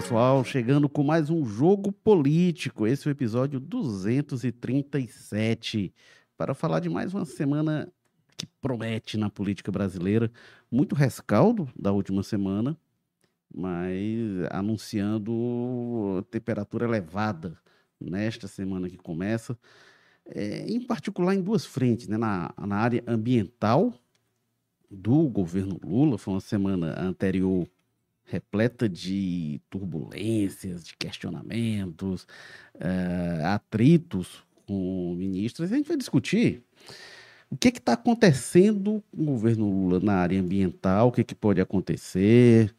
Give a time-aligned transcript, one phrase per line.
[0.00, 2.86] pessoal, chegando com mais um jogo político.
[2.86, 5.92] Esse é o episódio 237
[6.36, 7.92] para falar de mais uma semana
[8.36, 10.30] que promete na política brasileira.
[10.70, 12.78] Muito rescaldo da última semana,
[13.52, 17.58] mas anunciando temperatura elevada
[18.00, 19.58] nesta semana que começa,
[20.26, 22.16] é, em particular em duas frentes, né?
[22.16, 23.92] na, na área ambiental
[24.88, 27.66] do governo Lula, foi uma semana anterior
[28.28, 32.26] repleta de turbulências, de questionamentos,
[32.74, 35.72] uh, atritos com ministros.
[35.72, 36.62] A gente vai discutir
[37.50, 41.60] o que está acontecendo com o governo Lula na área ambiental, o que, que pode
[41.60, 42.74] acontecer,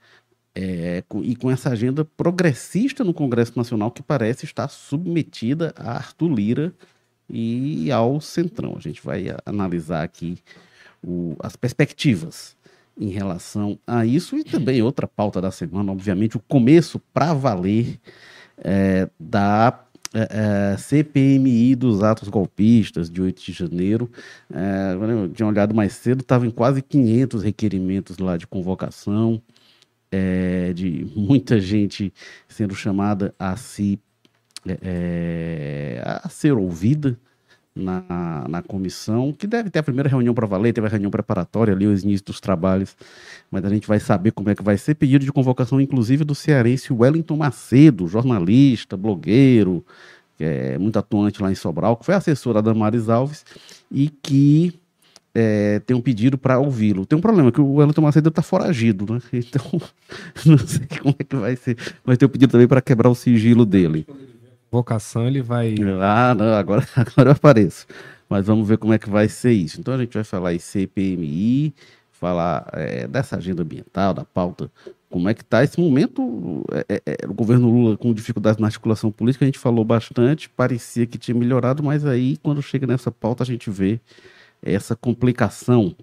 [0.53, 6.31] é, e com essa agenda progressista no Congresso Nacional que parece estar submetida a Arthur
[6.31, 6.73] Lira
[7.29, 8.75] e ao Centrão.
[8.77, 10.37] A gente vai analisar aqui
[11.03, 12.55] o, as perspectivas
[12.99, 17.97] em relação a isso e também outra pauta da semana, obviamente, o começo para valer
[18.57, 24.11] é, da é, é CPMI dos atos golpistas de 8 de janeiro.
[24.53, 29.41] É, eu tinha olhado mais cedo, estava em quase 500 requerimentos lá de convocação,
[30.11, 32.13] é, de muita gente
[32.49, 33.97] sendo chamada a se
[34.67, 37.17] é, a ser ouvida
[37.75, 41.73] na, na comissão, que deve ter a primeira reunião para valer, teve a reunião preparatória
[41.73, 42.95] ali, os inícios dos trabalhos,
[43.49, 44.95] mas a gente vai saber como é que vai ser.
[44.95, 49.85] Pedido de convocação, inclusive, do cearense Wellington Macedo, jornalista, blogueiro,
[50.37, 53.45] que é muito atuante lá em Sobral, que foi assessor da Damares Alves
[53.91, 54.73] e que
[55.33, 57.05] é, tem um pedido para ouvi-lo.
[57.05, 59.19] Tem um problema, que o Wellington Macedo está foragido, né?
[59.33, 59.81] Então,
[60.45, 61.77] não sei como é que vai ser.
[62.03, 64.05] Mas tem um pedido também para quebrar o sigilo dele
[64.71, 65.75] vocação ele vai.
[66.01, 67.87] Ah, não, agora, agora eu apareço.
[68.29, 69.79] Mas vamos ver como é que vai ser isso.
[69.79, 71.73] Então a gente vai falar em CPMI,
[72.11, 74.69] falar é, dessa agenda ambiental, da pauta,
[75.09, 76.63] como é que está esse momento.
[76.87, 81.07] É, é, o governo Lula com dificuldades na articulação política, a gente falou bastante, parecia
[81.07, 83.99] que tinha melhorado, mas aí quando chega nessa pauta a gente vê
[84.61, 85.95] essa complicação.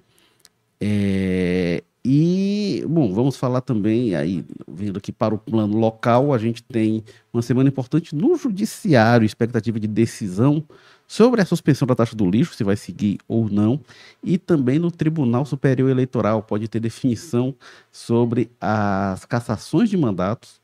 [0.81, 6.63] É, e, bom, vamos falar também, aí, vindo aqui para o plano local, a gente
[6.63, 7.03] tem
[7.33, 10.63] uma semana importante no judiciário, expectativa de decisão
[11.05, 13.81] sobre a suspensão da taxa do lixo, se vai seguir ou não,
[14.23, 17.53] e também no Tribunal Superior Eleitoral, pode ter definição
[17.91, 20.61] sobre as cassações de mandatos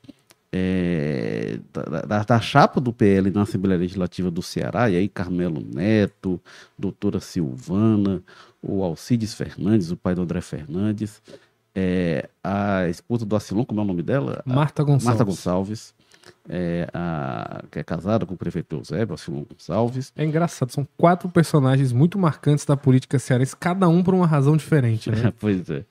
[0.49, 5.61] é, da, da, da, chapa do PL na Assembleia Legislativa do Ceará, e aí Carmelo
[5.61, 6.39] Neto,
[6.79, 8.23] doutora Silvana,
[8.63, 11.21] o Alcides Fernandes, o pai do André Fernandes,
[11.75, 14.41] é, a esposa do Acilon, como é o nome dela?
[14.45, 15.05] Marta Gonçalves.
[15.05, 15.93] Marta Gonçalves,
[16.47, 20.13] é, a, que é casada com o prefeito Eusébio, Acilon Gonçalves.
[20.15, 24.55] É engraçado, são quatro personagens muito marcantes da política cearense, cada um por uma razão
[24.55, 25.33] diferente, né?
[25.39, 25.83] pois é.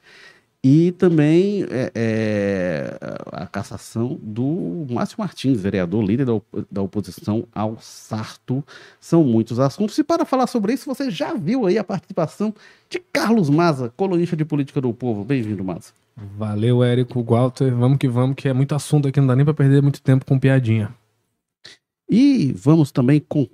[0.64, 2.96] E também é, é,
[3.32, 6.40] a cassação do Márcio Martins, vereador, líder da,
[6.70, 8.64] da, oposição ao Sarto.
[9.00, 9.98] São muitos assuntos.
[9.98, 12.54] E para falar sobre isso, você já viu aí a participação
[12.88, 15.24] de Carlos Maza, colunista de política do povo.
[15.24, 15.92] Bem-vindo, Maza.
[16.38, 17.74] Valeu, Érico, Walter.
[17.74, 20.24] Vamos que vamos, que é muito assunto aqui, não dá nem para perder muito tempo
[20.24, 20.94] com piadinha.
[22.08, 23.48] E vamos também com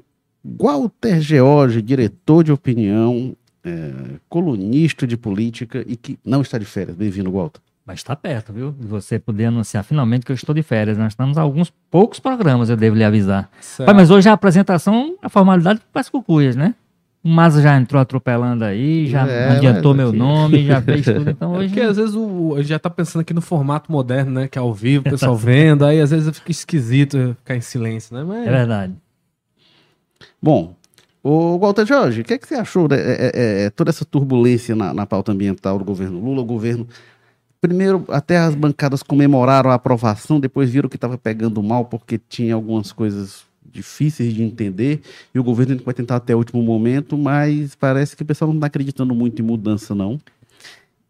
[0.45, 3.35] Walter George, diretor de opinião
[3.69, 3.93] é,
[4.29, 6.97] colunista de política e que não está de férias.
[6.97, 7.61] Bem-vindo, Walter.
[7.85, 8.73] Mas está perto, viu?
[8.73, 10.99] De você poder anunciar finalmente que eu estou de férias.
[10.99, 13.49] Nós estamos alguns poucos programas, eu devo lhe avisar.
[13.85, 16.75] Pai, mas hoje a apresentação, a formalidade faz cucuias, né?
[17.25, 20.19] O Maza já entrou atropelando aí, já é, adiantou meu aqui...
[20.19, 21.31] nome, já fez tudo.
[21.31, 21.65] Então hoje.
[21.65, 24.49] É porque às vezes o, a gente já tá pensando aqui no formato moderno, né?
[24.49, 28.15] Que é ao vivo, o pessoal vendo, aí às vezes fica esquisito ficar em silêncio,
[28.15, 28.23] né?
[28.23, 28.47] Mas...
[28.47, 28.95] É verdade.
[30.41, 30.75] Bom,
[31.31, 34.03] Ô, Walter Jorge, o que, é que você achou de é, é, é, toda essa
[34.03, 36.41] turbulência na, na pauta ambiental do governo Lula?
[36.41, 36.89] O governo,
[37.61, 42.55] primeiro, até as bancadas comemoraram a aprovação, depois viram que estava pegando mal porque tinha
[42.55, 45.03] algumas coisas difíceis de entender
[45.35, 48.57] e o governo vai tentar até o último momento, mas parece que o pessoal não
[48.57, 50.19] está acreditando muito em mudança, não.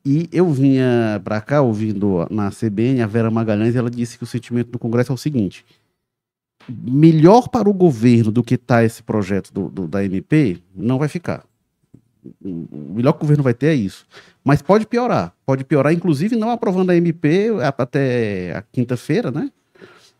[0.05, 4.27] E eu vinha para cá ouvindo na CBN a Vera Magalhães, ela disse que o
[4.27, 5.65] sentimento do Congresso é o seguinte:
[6.69, 11.09] melhor para o governo do que está esse projeto do, do, da MP, não vai
[11.09, 11.45] ficar.
[12.45, 14.07] O melhor que o governo vai ter é isso.
[14.45, 15.33] Mas pode piorar.
[15.47, 19.51] Pode piorar, inclusive, não aprovando a MP até a quinta-feira, né?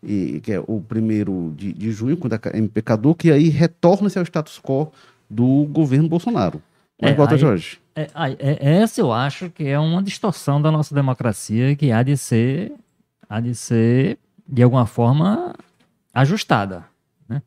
[0.01, 4.17] E, que é o primeiro de, de junho, quando a MP caduca, e aí retorna-se
[4.17, 4.91] ao status quo
[5.29, 6.61] do governo Bolsonaro.
[7.01, 7.79] Mas é, volta, aí, Jorge.
[7.95, 8.07] É,
[8.39, 12.71] é, essa eu acho que é uma distorção da nossa democracia que há de ser,
[13.29, 14.17] há de ser
[14.47, 15.53] de alguma forma,
[16.13, 16.85] ajustada.
[17.27, 17.41] Né?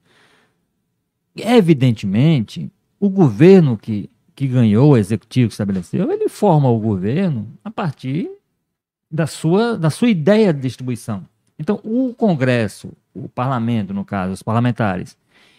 [1.36, 7.70] Evidentemente, o governo que, que ganhou, o executivo que estabeleceu, ele forma o governo a
[7.70, 8.30] partir
[9.10, 11.26] da sua, da sua ideia de distribuição.
[11.58, 15.16] Então, o Congresso, o parlamento, no caso, os parlamentares,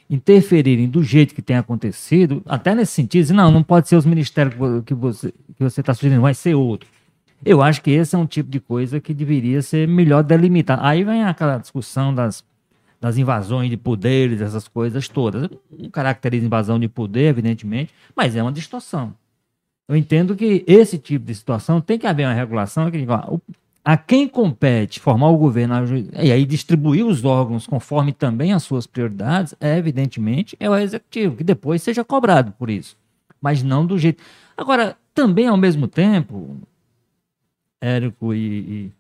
[0.09, 4.55] interferirem do jeito que tem acontecido, até nesse sentido, não, não pode ser os ministérios
[4.85, 6.89] que você que você está sugerindo, vai ser outro.
[7.45, 10.81] Eu acho que esse é um tipo de coisa que deveria ser melhor delimitado.
[10.83, 12.43] Aí vem aquela discussão das,
[13.03, 15.49] das invasões de poderes, essas coisas todas.
[15.77, 19.13] Não caracteriza invasão de poder, evidentemente, mas é uma distorção.
[19.89, 23.05] Eu entendo que esse tipo de situação tem que haver uma regulação que
[23.83, 25.75] a quem compete formar o governo
[26.17, 31.35] e aí distribuir os órgãos conforme também as suas prioridades, é evidentemente é o executivo,
[31.35, 32.95] que depois seja cobrado por isso,
[33.41, 34.23] mas não do jeito.
[34.55, 36.55] Agora, também ao mesmo tempo,
[37.81, 38.91] Érico e, e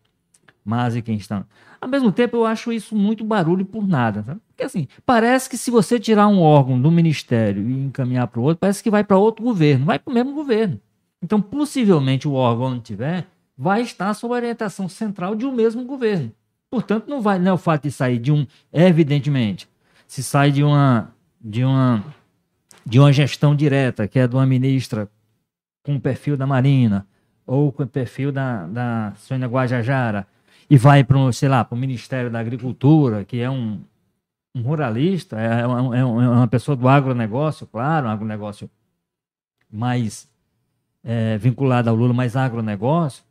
[0.65, 1.45] Mazi quem estão,
[1.81, 4.41] ao mesmo tempo eu acho isso muito barulho por nada, sabe?
[4.47, 8.43] Porque assim, parece que se você tirar um órgão do ministério e encaminhar para o
[8.43, 10.79] outro, parece que vai para outro governo, vai para o mesmo governo.
[11.21, 13.25] Então, possivelmente o órgão onde tiver
[13.57, 16.31] vai estar sob orientação central de um mesmo governo.
[16.69, 19.69] Portanto, não vai, não é o fato de sair de um, evidentemente,
[20.07, 22.03] se sai de uma de uma
[22.85, 25.09] de uma gestão direta, que é de uma ministra
[25.83, 27.07] com o perfil da Marina
[27.45, 30.25] ou com o perfil da, da Sônia Guajajara
[30.69, 33.81] e vai para, sei lá, para o Ministério da Agricultura, que é um,
[34.55, 38.69] um ruralista, é uma, é uma pessoa do agronegócio, claro, um agronegócio
[39.71, 40.29] mais
[41.03, 43.23] é, vinculado ao Lula, mais agronegócio,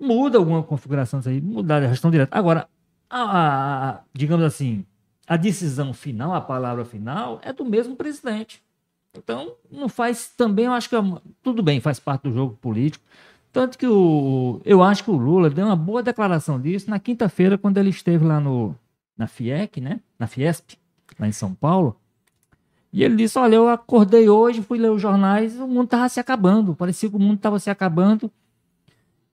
[0.00, 2.36] muda alguma configuração disso aí, muda a gestão direta.
[2.36, 2.68] Agora,
[3.08, 4.84] a, a, digamos assim,
[5.26, 8.62] a decisão final, a palavra final, é do mesmo presidente.
[9.16, 11.00] Então, não faz também, eu acho que é,
[11.42, 13.04] tudo bem, faz parte do jogo político.
[13.52, 17.56] Tanto que o, eu acho que o Lula deu uma boa declaração disso na quinta-feira,
[17.56, 18.74] quando ele esteve lá no,
[19.16, 20.00] na FIEC, né?
[20.18, 20.72] Na Fiesp,
[21.18, 21.96] lá em São Paulo.
[22.92, 26.20] E ele disse: Olha, eu acordei hoje, fui ler os jornais, o mundo estava se
[26.20, 26.74] acabando.
[26.74, 28.30] Parecia que o mundo estava se acabando.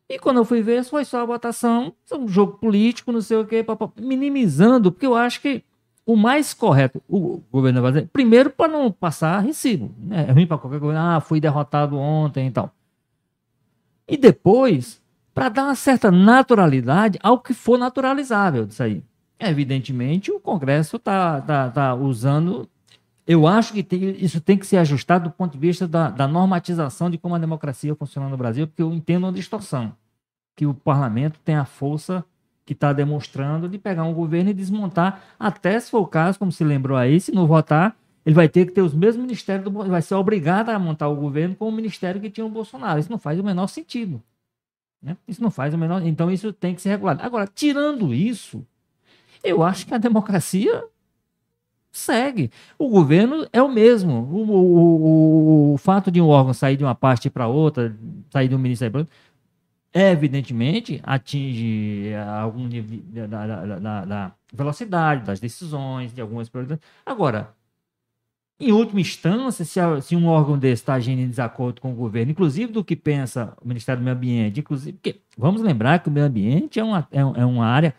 [0.08, 3.46] E quando eu fui ver, foi só a votação, um jogo político, não sei o
[3.46, 3.66] quê,
[4.00, 5.64] minimizando, porque eu acho que
[6.06, 9.92] o mais correto, o governo vai fazer, primeiro para não passar recibo.
[9.98, 10.28] Né?
[10.30, 12.72] É ruim para qualquer coisa, ah, fui derrotado ontem e tal.
[14.07, 15.02] E depois,
[15.34, 19.04] para dar uma certa naturalidade ao que for naturalizável disso aí.
[19.40, 22.69] Evidentemente, o Congresso está tá, tá usando.
[23.28, 26.28] Eu acho que tem, isso tem que ser ajustado do ponto de vista da, da
[26.28, 29.94] normatização de como a democracia funciona no Brasil, porque eu entendo uma distorção.
[30.56, 32.24] Que o parlamento tem a força
[32.66, 36.51] que está demonstrando de pegar um governo e desmontar, até se for o caso, como
[36.51, 39.72] se lembrou aí, se não votar, ele vai ter que ter os mesmos ministérios, do,
[39.72, 43.00] vai ser obrigado a montar o governo com o ministério que tinha o Bolsonaro.
[43.00, 44.22] Isso não faz o menor sentido.
[45.01, 45.16] Né?
[45.27, 46.01] Isso não faz o menor.
[46.04, 47.22] Então isso tem que ser regulado.
[47.22, 48.66] Agora, tirando isso,
[49.44, 50.83] eu acho que a democracia
[51.92, 52.51] segue.
[52.80, 54.13] O governo é o mesmo.
[54.13, 57.95] O, o, o, o fato de um órgão sair de uma parte para outra,
[58.31, 59.13] sair de um ministério para outro,
[59.94, 66.83] evidentemente atinge algum nível da, da, da, da, velocidade das decisões, de algumas prioridades.
[67.06, 67.54] Agora,
[68.60, 72.31] em última instância, se, se um órgão desse está agindo em desacordo com o governo,
[72.31, 76.12] inclusive do que pensa o Ministério do Meio Ambiente, inclusive, porque vamos lembrar que o
[76.12, 77.94] meio ambiente é uma, é, é uma área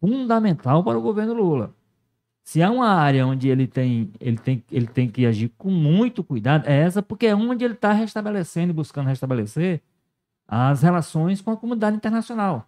[0.00, 1.74] fundamental para o governo Lula.
[2.42, 6.24] Se há uma área onde ele tem, ele tem, ele tem que agir com muito
[6.24, 9.80] cuidado, é essa, porque é onde ele está restabelecendo e buscando restabelecer
[10.48, 12.66] as relações com a comunidade internacional.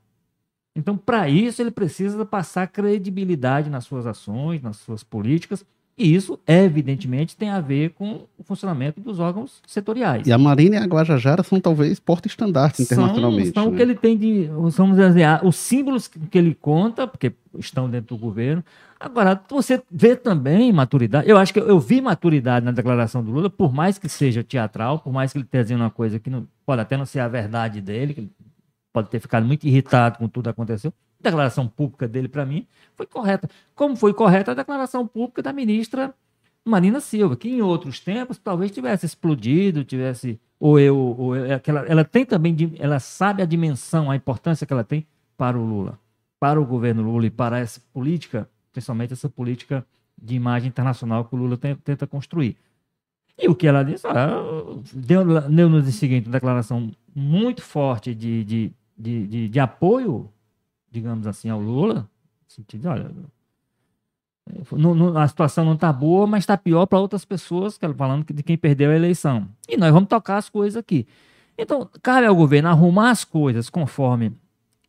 [0.76, 5.64] Então, para isso, ele precisa passar credibilidade nas suas ações, nas suas políticas,
[5.96, 10.26] e isso, evidentemente, tem a ver com o funcionamento dos órgãos setoriais.
[10.26, 13.52] E a Marinha e a Guajajara são talvez porta-estandarte internacionalmente.
[13.52, 13.70] São, são né?
[13.70, 14.46] o que ele tem de.
[14.46, 18.64] Vamos dizer, os símbolos que ele conta, porque estão dentro do governo.
[18.98, 21.28] Agora, você vê também maturidade.
[21.28, 24.98] Eu acho que eu vi maturidade na declaração do Lula, por mais que seja teatral,
[24.98, 27.28] por mais que ele esteja dizendo uma coisa que não, pode até não ser a
[27.28, 28.30] verdade dele, que ele
[28.92, 30.92] pode ter ficado muito irritado com tudo que aconteceu
[31.25, 33.49] declaração pública dele, para mim, foi correta.
[33.75, 36.14] Como foi correta a declaração pública da ministra
[36.64, 40.40] Marina Silva, que em outros tempos talvez tivesse explodido, tivesse.
[40.59, 40.97] Ou eu.
[40.97, 42.57] Ou eu ela, ela tem também.
[42.78, 45.99] Ela sabe a dimensão, a importância que ela tem para o Lula,
[46.40, 49.85] para o governo Lula e para essa política, principalmente essa política
[50.21, 52.57] de imagem internacional que o Lula tenta construir.
[53.37, 54.07] E o que ela disse,
[54.95, 60.31] deu, deu no seguinte uma declaração muito forte de, de, de, de, de apoio
[60.94, 62.08] digamos assim, ao Lula, no
[62.46, 63.10] sentido, olha,
[64.72, 68.42] não, não, a situação não está boa, mas está pior para outras pessoas, falando de
[68.42, 69.48] quem perdeu a eleição.
[69.68, 71.06] E nós vamos tocar as coisas aqui.
[71.58, 74.32] Então, cabe ao governo arrumar as coisas conforme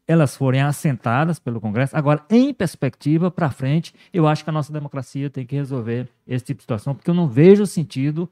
[0.08, 1.98] elas forem assentadas pelo Congresso.
[1.98, 6.46] Agora, em perspectiva para frente, eu acho que a nossa democracia tem que resolver esse
[6.46, 8.30] tipo de situação, porque eu não vejo sentido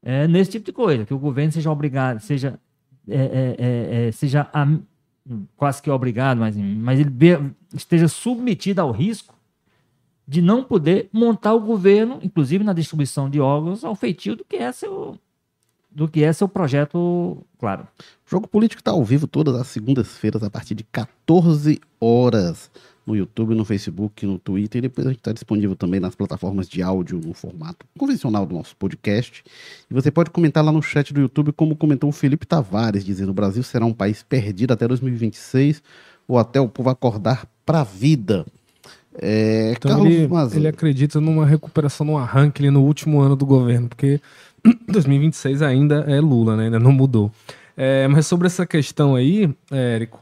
[0.00, 2.58] é, nesse tipo de coisa, que o governo seja obrigado, seja,
[3.08, 4.48] é, é, é, é seja
[5.56, 7.12] quase que obrigado, mas, mas ele
[7.74, 9.34] esteja submetido ao risco
[10.26, 14.56] de não poder montar o governo, inclusive na distribuição de órgãos, ao feitio do que
[14.56, 15.18] é seu,
[15.90, 17.88] do que é seu projeto, claro.
[18.26, 22.70] O Jogo Político está ao vivo todas as segundas-feiras a partir de 14 horas
[23.08, 24.78] no YouTube, no Facebook, no Twitter.
[24.78, 28.54] E depois a gente está disponível também nas plataformas de áudio no formato convencional do
[28.54, 29.42] nosso podcast.
[29.90, 33.30] E você pode comentar lá no chat do YouTube, como comentou o Felipe Tavares, dizendo:
[33.30, 35.82] o Brasil será um país perdido até 2026
[36.28, 38.44] ou até o povo acordar para a vida.
[39.20, 43.88] É, então ele, ele, acredita numa recuperação, num arranque ali no último ano do governo,
[43.88, 44.20] porque
[44.86, 46.66] 2026 ainda é Lula, né?
[46.66, 47.32] ainda não mudou.
[47.76, 50.20] É, mas sobre essa questão aí, Érico,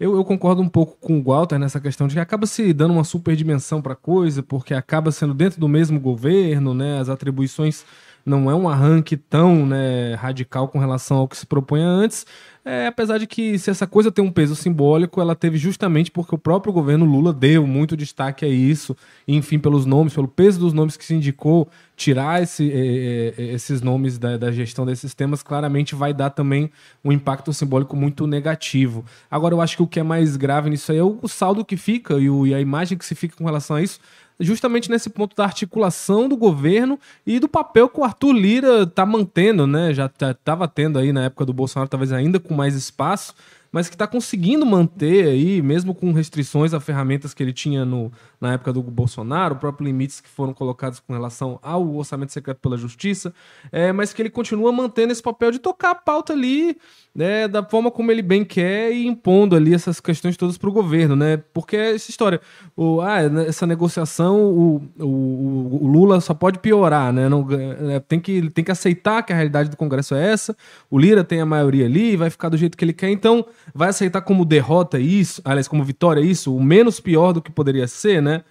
[0.00, 2.92] eu, eu, concordo um pouco com o Walter nessa questão de que acaba se dando
[2.94, 7.00] uma super dimensão para a coisa, porque acaba sendo dentro do mesmo governo, né?
[7.00, 7.84] As atribuições
[8.28, 12.26] não é um arranque tão né, radical com relação ao que se propunha antes,
[12.70, 16.34] é, apesar de que se essa coisa tem um peso simbólico, ela teve justamente porque
[16.34, 18.94] o próprio governo Lula deu muito destaque a isso,
[19.26, 21.66] enfim, pelos nomes, pelo peso dos nomes que se indicou,
[21.96, 26.70] tirar esse, é, é, esses nomes da, da, gestão desses temas claramente vai dar também
[27.02, 29.02] um impacto simbólico muito negativo.
[29.30, 31.64] Agora, eu acho que o que é mais grave nisso aí é o, o saldo
[31.64, 33.98] que fica e, o, e a imagem que se fica com relação a isso,
[34.40, 39.04] justamente nesse ponto da articulação do governo e do papel que o Arthur Lira está
[39.04, 39.92] mantendo, né?
[39.92, 43.34] Já estava tendo aí na época do Bolsonaro, talvez ainda com mais espaço,
[43.70, 48.10] mas que está conseguindo manter aí, mesmo com restrições a ferramentas que ele tinha no,
[48.40, 52.78] na época do Bolsonaro, próprios limites que foram colocados com relação ao orçamento secreto pela
[52.78, 53.34] justiça,
[53.70, 56.78] é, mas que ele continua mantendo esse papel de tocar a pauta ali
[57.18, 60.72] né, da forma como ele bem quer e impondo ali essas questões todas para o
[60.72, 61.42] governo, né?
[61.52, 62.40] Porque é essa história,
[62.76, 67.28] o, ah, né, essa negociação, o, o, o Lula só pode piorar, né?
[67.28, 67.44] Não,
[67.90, 70.56] é, tem, que, tem que aceitar que a realidade do Congresso é essa,
[70.88, 73.44] o Lira tem a maioria ali, vai ficar do jeito que ele quer, então
[73.74, 77.88] vai aceitar como derrota isso, aliás, como vitória isso, o menos pior do que poderia
[77.88, 78.44] ser, né?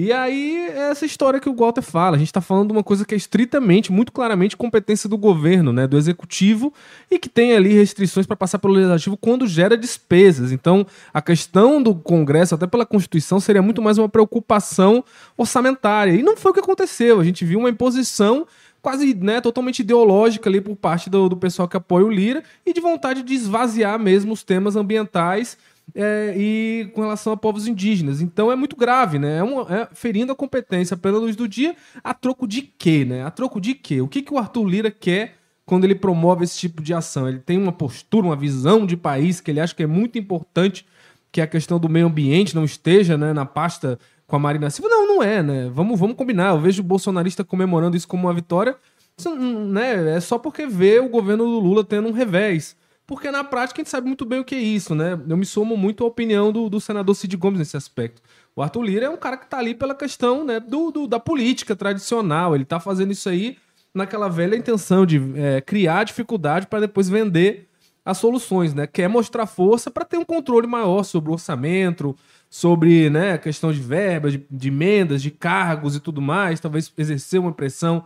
[0.00, 3.04] E aí, essa história que o Walter fala, a gente está falando de uma coisa
[3.04, 6.72] que é estritamente, muito claramente, competência do governo, né, do executivo,
[7.10, 10.52] e que tem ali restrições para passar pelo legislativo quando gera despesas.
[10.52, 15.02] Então, a questão do Congresso, até pela Constituição, seria muito mais uma preocupação
[15.36, 16.12] orçamentária.
[16.12, 17.18] E não foi o que aconteceu.
[17.18, 18.46] A gente viu uma imposição
[18.80, 22.72] quase né, totalmente ideológica ali por parte do, do pessoal que apoia o Lira e
[22.72, 25.58] de vontade de esvaziar mesmo os temas ambientais
[25.94, 28.20] é, e com relação a povos indígenas.
[28.20, 29.38] Então é muito grave, né?
[29.38, 33.24] É, é ferindo a competência pela luz do dia, a troco de quê, né?
[33.24, 34.00] A troco de quê?
[34.00, 37.28] O que, que o Arthur Lira quer quando ele promove esse tipo de ação?
[37.28, 40.86] Ele tem uma postura, uma visão de país que ele acha que é muito importante
[41.30, 44.88] que a questão do meio ambiente não esteja né, na pasta com a Marina Silva.
[44.88, 45.70] Não, não é, né?
[45.72, 46.50] Vamos, vamos combinar.
[46.50, 48.76] Eu vejo o bolsonarista comemorando isso como uma vitória.
[49.16, 52.76] Isso, né, é só porque vê o governo do Lula tendo um revés.
[53.08, 55.18] Porque na prática a gente sabe muito bem o que é isso, né?
[55.26, 58.20] Eu me somo muito à opinião do, do senador Cid Gomes nesse aspecto.
[58.54, 61.18] O Arthur Lira é um cara que está ali pela questão né, do, do, da
[61.18, 62.54] política tradicional.
[62.54, 63.56] Ele está fazendo isso aí
[63.94, 67.66] naquela velha intenção de é, criar dificuldade para depois vender
[68.04, 68.86] as soluções, né?
[68.86, 72.14] Quer mostrar força para ter um controle maior sobre o orçamento,
[72.50, 76.92] sobre né, a questão de verbas, de, de emendas, de cargos e tudo mais, talvez
[76.98, 78.04] exercer uma pressão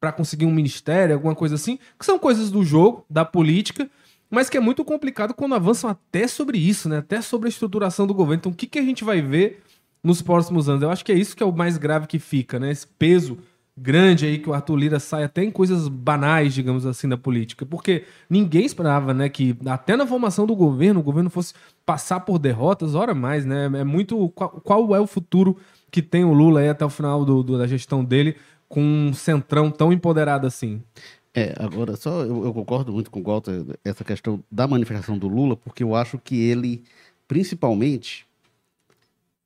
[0.00, 3.90] para conseguir um ministério, alguma coisa assim, que são coisas do jogo, da política,
[4.34, 6.98] mas que é muito complicado quando avançam até sobre isso, né?
[6.98, 8.40] Até sobre a estruturação do governo.
[8.40, 9.62] Então, o que, que a gente vai ver
[10.02, 10.82] nos próximos anos?
[10.82, 12.70] Eu acho que é isso que é o mais grave que fica, né?
[12.70, 13.38] Esse peso
[13.76, 17.66] grande aí que o Arthur Lira sai até em coisas banais, digamos assim, da política.
[17.66, 22.38] Porque ninguém esperava, né, que até na formação do governo, o governo fosse passar por
[22.38, 23.64] derrotas, ora mais, né?
[23.74, 24.28] É muito.
[24.30, 25.56] Qual, qual é o futuro
[25.90, 28.36] que tem o Lula aí até o final do, do, da gestão dele
[28.68, 30.82] com um centrão tão empoderado assim?
[31.36, 35.26] É, agora, só eu, eu, concordo muito com o Walter, essa questão da manifestação do
[35.26, 36.84] Lula, porque eu acho que ele,
[37.26, 38.24] principalmente,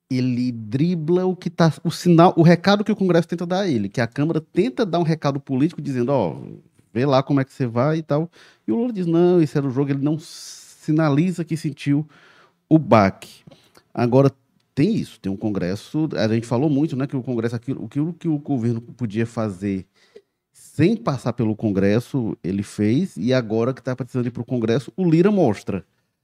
[0.07, 1.73] ele dribla o que tá.
[1.83, 4.85] O sinal, o recado que o Congresso tenta dar a ele, que a Câmara tenta
[4.85, 6.39] dar um recado político dizendo, ó,
[6.93, 8.29] vê lá como é que você vai e tal.
[8.67, 12.07] E o Lula diz, não, esse era o jogo, ele não sinaliza que sentiu
[12.69, 13.41] o baque.
[13.91, 14.31] Agora,
[14.75, 16.07] tem isso, tem um Congresso.
[16.15, 19.87] A gente falou muito, né, que o Congresso, aquilo, aquilo que o governo podia fazer
[20.79, 24.93] sem passar pelo Congresso, ele fez, e agora que está precisando ir para o Congresso,
[24.95, 25.83] o Lira mostra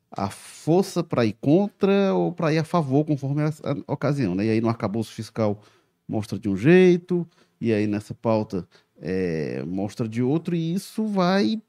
[0.09, 3.49] a força para ir contra ou para ir a favor, conforme a,
[3.87, 4.33] a ocasião.
[4.33, 4.45] Né?
[4.45, 5.61] E aí no arcabouço fiscal
[6.07, 7.27] mostra de um jeito,
[7.59, 8.65] e aí nessa pauta
[9.01, 11.61] é, mostra de outro, e isso vai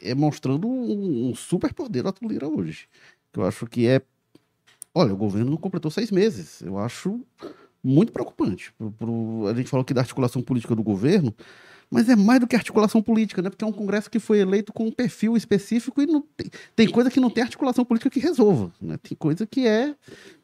[0.00, 2.86] é, mostrando um, um super poder do Lira hoje.
[3.32, 4.00] Que eu acho que é.
[4.94, 6.62] Olha, o governo não completou seis meses.
[6.62, 7.20] Eu acho
[7.82, 8.72] muito preocupante.
[8.78, 11.34] Pro, pro, a gente falou aqui da articulação política do governo,
[11.90, 13.48] mas é mais do que articulação política, né?
[13.48, 16.88] Porque é um Congresso que foi eleito com um perfil específico e não tem, tem
[16.88, 18.98] coisa que não tem articulação política que resolva, né?
[19.02, 19.94] Tem coisa que é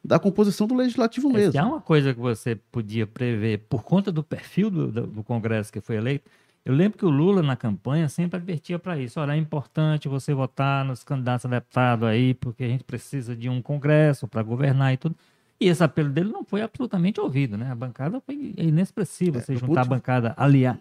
[0.03, 1.53] da composição do legislativo mesmo.
[1.53, 5.23] Se há uma coisa que você podia prever por conta do perfil do, do, do
[5.23, 6.31] Congresso que foi eleito,
[6.65, 9.21] eu lembro que o Lula, na campanha, sempre advertia para isso.
[9.21, 13.51] Olha, é importante você votar nos candidatos a deputado aí, porque a gente precisa de
[13.51, 15.15] um congresso para governar e tudo.
[15.61, 17.71] E esse apelo dele não foi absolutamente ouvido, né?
[17.71, 19.39] A bancada foi inexpressiva.
[19.39, 20.79] É, você juntar a bancada aliar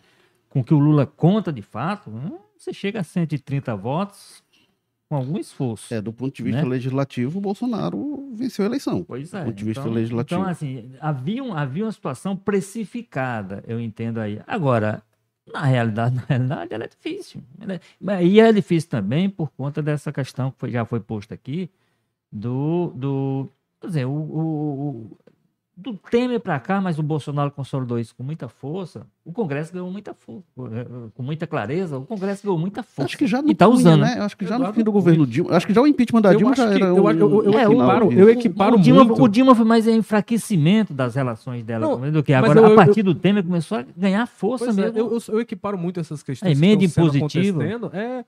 [0.53, 4.43] com o que o Lula conta de fato, hum, você chega a 130 votos
[5.09, 5.91] com algum esforço.
[5.91, 6.67] É, do ponto de vista né?
[6.67, 9.03] legislativo, o Bolsonaro venceu a eleição.
[9.03, 9.39] Pois é.
[9.39, 10.41] Do ponto de vista então, legislativo.
[10.41, 14.39] Então, assim, havia, um, havia uma situação precificada, eu entendo aí.
[14.45, 15.01] Agora,
[15.51, 17.41] na realidade, na realidade, ela é difícil.
[18.07, 21.67] É, e é difícil também por conta dessa questão que foi, já foi posta aqui,
[22.31, 23.49] do, do
[23.81, 25.17] quer dizer, o, o,
[25.75, 29.07] do Temer para cá, mas o Bolsonaro consolidou isso com muita força.
[29.25, 30.43] O Congresso ganhou muita força,
[31.15, 31.97] com muita clareza.
[31.97, 33.05] O Congresso ganhou muita força.
[33.05, 34.19] Acho que já no e tá Cunha, usando, né?
[34.19, 35.55] Acho que já no fim do governo Dilma.
[35.55, 36.85] Acho que já o impeachment da Dilma já era.
[36.85, 39.23] Eu, eu, eu, é, equiparo, eu equiparo o, Dilma, muito.
[39.23, 42.73] O Dilma foi mais enfraquecimento das relações dela não, do que agora.
[42.73, 44.97] a partir do Temer começou a ganhar força é, mesmo.
[44.97, 46.49] eu, eu, equiparo muito essas questões.
[46.49, 47.63] A emenda impositiva.
[47.93, 48.23] É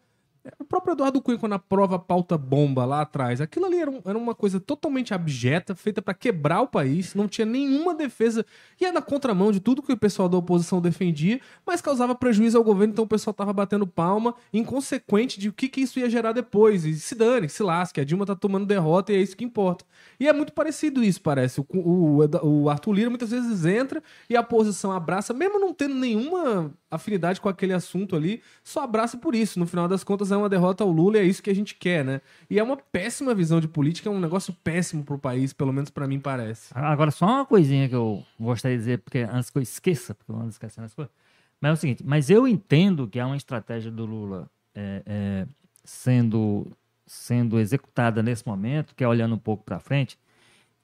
[0.60, 4.02] o próprio Eduardo Cunha, quando aprova a pauta bomba lá atrás, aquilo ali era, um,
[4.06, 8.46] era uma coisa totalmente abjeta, feita para quebrar o país, não tinha nenhuma defesa,
[8.80, 12.64] e na contramão de tudo que o pessoal da oposição defendia, mas causava prejuízo ao
[12.64, 16.32] governo, então o pessoal tava batendo palma, inconsequente de o que, que isso ia gerar
[16.32, 16.86] depois.
[16.86, 19.86] E se dane, se lasque, a Dilma tá tomando derrota e é isso que importa.
[20.20, 21.60] E é muito parecido isso, parece.
[21.60, 25.96] O, o, o Arthur Lira muitas vezes entra e a oposição abraça, mesmo não tendo
[25.96, 29.60] nenhuma afinidade com aquele assunto ali, só abraça por isso.
[29.60, 31.76] No final das contas, é uma derrota ao Lula e é isso que a gente
[31.76, 32.22] quer, né?
[32.50, 35.90] E é uma péssima visão de política, é um negócio péssimo pro país, pelo menos
[35.90, 36.72] para mim parece.
[36.76, 40.32] Agora, só uma coisinha que eu gostaria de dizer, porque antes que eu esqueça, porque
[40.32, 41.14] eu ando esquecendo as coisas.
[41.60, 45.48] Mas é o seguinte, mas eu entendo que há uma estratégia do Lula é, é,
[45.84, 46.68] sendo,
[47.06, 50.18] sendo executada nesse momento, que é olhando um pouco para frente.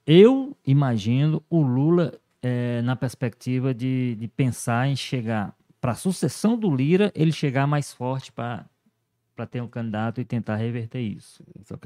[0.06, 6.58] Eu imagino o Lula é, na perspectiva de, de pensar em chegar para a sucessão
[6.58, 8.66] do Lira, ele chegar mais forte para
[9.46, 11.44] ter um candidato e tentar reverter isso.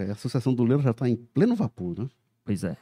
[0.10, 2.08] A sucessão do Lira já está em pleno vapor, né?
[2.46, 2.78] Pois é.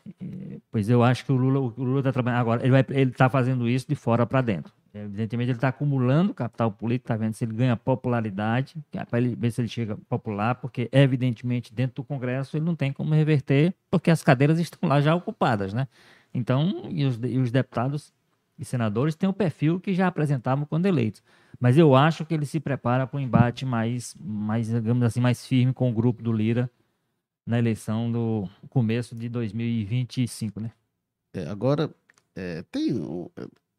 [0.70, 2.62] Pois eu acho que o Lula o Lula está trabalhando agora.
[2.66, 4.74] Ele está fazendo isso de fora para dentro.
[4.94, 9.36] Evidentemente, ele está acumulando capital político, está vendo se ele ganha popularidade, é para ele
[9.36, 13.74] ver se ele chega popular, porque, evidentemente, dentro do Congresso ele não tem como reverter,
[13.90, 15.88] porque as cadeiras estão lá já ocupadas, né?
[16.32, 18.14] Então, e os, e os deputados
[18.58, 21.24] e senadores têm o perfil que já apresentavam quando eleitos.
[21.60, 25.46] Mas eu acho que ele se prepara para um embate mais, mais, digamos assim, mais
[25.46, 26.70] firme com o grupo do Lira
[27.46, 30.72] na eleição do começo de 2025, né?
[31.34, 31.94] É, agora,
[32.36, 32.94] é, tem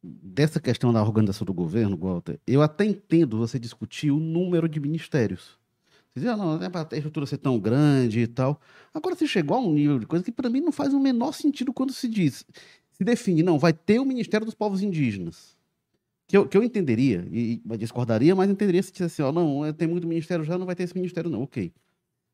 [0.02, 4.78] dessa questão da organização do governo, Walter, eu até entendo você discutir o número de
[4.78, 5.58] ministérios.
[6.12, 8.60] Você diz, ah, não, não é para a estrutura ser tão grande e tal.
[8.92, 11.32] Agora, você chegou a um nível de coisa que para mim não faz o menor
[11.32, 12.46] sentido quando se diz
[12.94, 15.56] se define, não, vai ter o Ministério dos Povos Indígenas.
[16.26, 19.86] Que eu, que eu entenderia, e, discordaria, mas entenderia se dissesse assim, ó, não, tem
[19.86, 21.42] muito ministério já, não vai ter esse ministério, não.
[21.42, 21.72] Ok.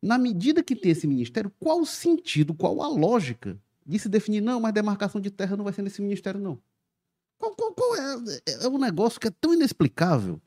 [0.01, 4.41] Na medida que tem esse ministério, qual o sentido, qual a lógica de se definir,
[4.41, 6.61] não, mas demarcação de terra não vai ser nesse ministério, não?
[7.37, 8.15] Qual, qual, qual é,
[8.47, 10.41] é, é um negócio que é tão inexplicável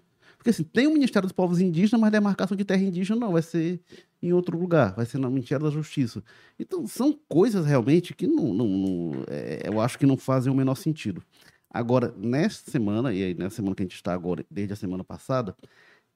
[0.44, 3.42] porque assim, tem o Ministério dos Povos Indígenas, mas demarcação de terra indígena não, vai
[3.42, 3.80] ser
[4.22, 6.22] em outro lugar, vai ser no Ministério da Justiça.
[6.60, 10.56] Então, são coisas realmente que não, não, não é, eu acho que não fazem o
[10.56, 11.24] menor sentido.
[11.70, 15.02] Agora, nesta semana, e aí nessa semana que a gente está agora, desde a semana
[15.02, 15.56] passada,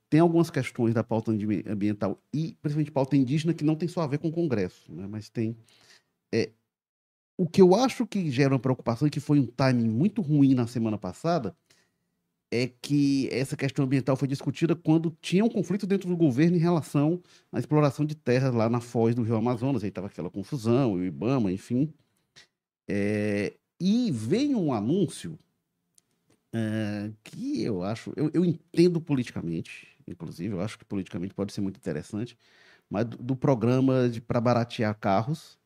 [0.10, 4.08] tem algumas questões da pauta ambiental e principalmente pauta indígena que não tem só a
[4.08, 5.08] ver com o Congresso, né?
[5.08, 5.56] mas tem.
[6.34, 6.52] É,
[7.38, 10.54] o que eu acho que gera uma preocupação e que foi um timing muito ruim
[10.54, 11.56] na semana passada
[12.52, 16.60] é que essa questão ambiental foi discutida quando tinha um conflito dentro do governo em
[16.60, 19.84] relação à exploração de terras lá na foz do Rio Amazonas.
[19.84, 21.94] Aí estava aquela confusão, o Ibama, enfim.
[22.88, 25.38] É, e veio um anúncio
[26.54, 31.62] é, que eu acho, eu, eu, entendo politicamente, inclusive, eu acho que politicamente pode ser
[31.62, 32.38] muito interessante,
[32.90, 35.60] mas do, do programa para baratear carros,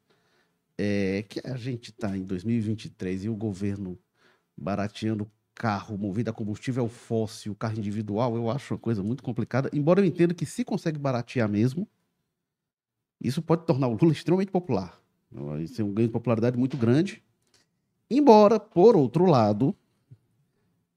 [0.78, 4.00] é, que a gente está em 2023 e o governo
[4.58, 9.70] barateando carro movido a combustível fóssil, carro individual, eu acho uma coisa muito complicada.
[9.74, 11.88] Embora eu entenda que se consegue baratear mesmo,
[13.20, 15.00] isso pode tornar o Lula extremamente popular.
[15.62, 17.24] Isso é um ganho de popularidade muito grande.
[18.10, 19.76] Embora, por outro lado,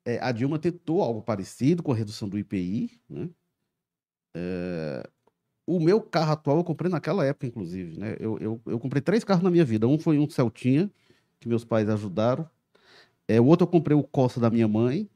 [0.05, 2.91] é, a Dilma tentou algo parecido com a redução do IPI.
[3.09, 3.29] Né?
[4.35, 5.09] É,
[5.67, 7.99] o meu carro atual eu comprei naquela época, inclusive.
[7.99, 8.17] Né?
[8.19, 9.87] Eu, eu, eu comprei três carros na minha vida.
[9.87, 10.91] Um foi um Celtinha,
[11.39, 12.49] que meus pais ajudaram.
[13.29, 15.09] É, o outro eu comprei o Costa da minha mãe.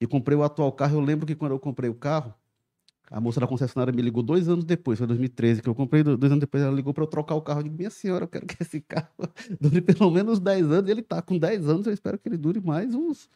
[0.00, 0.96] e comprei o atual carro.
[0.98, 2.34] Eu lembro que quando eu comprei o carro,
[3.10, 6.24] a moça da concessionária me ligou dois anos depois, foi 2013 que eu comprei, dois
[6.24, 7.60] anos depois ela ligou para eu trocar o carro.
[7.60, 9.08] Eu digo, minha senhora, eu quero que esse carro
[9.60, 10.90] dure pelo menos 10 anos.
[10.90, 13.30] Ele está com 10 anos, eu espero que ele dure mais uns,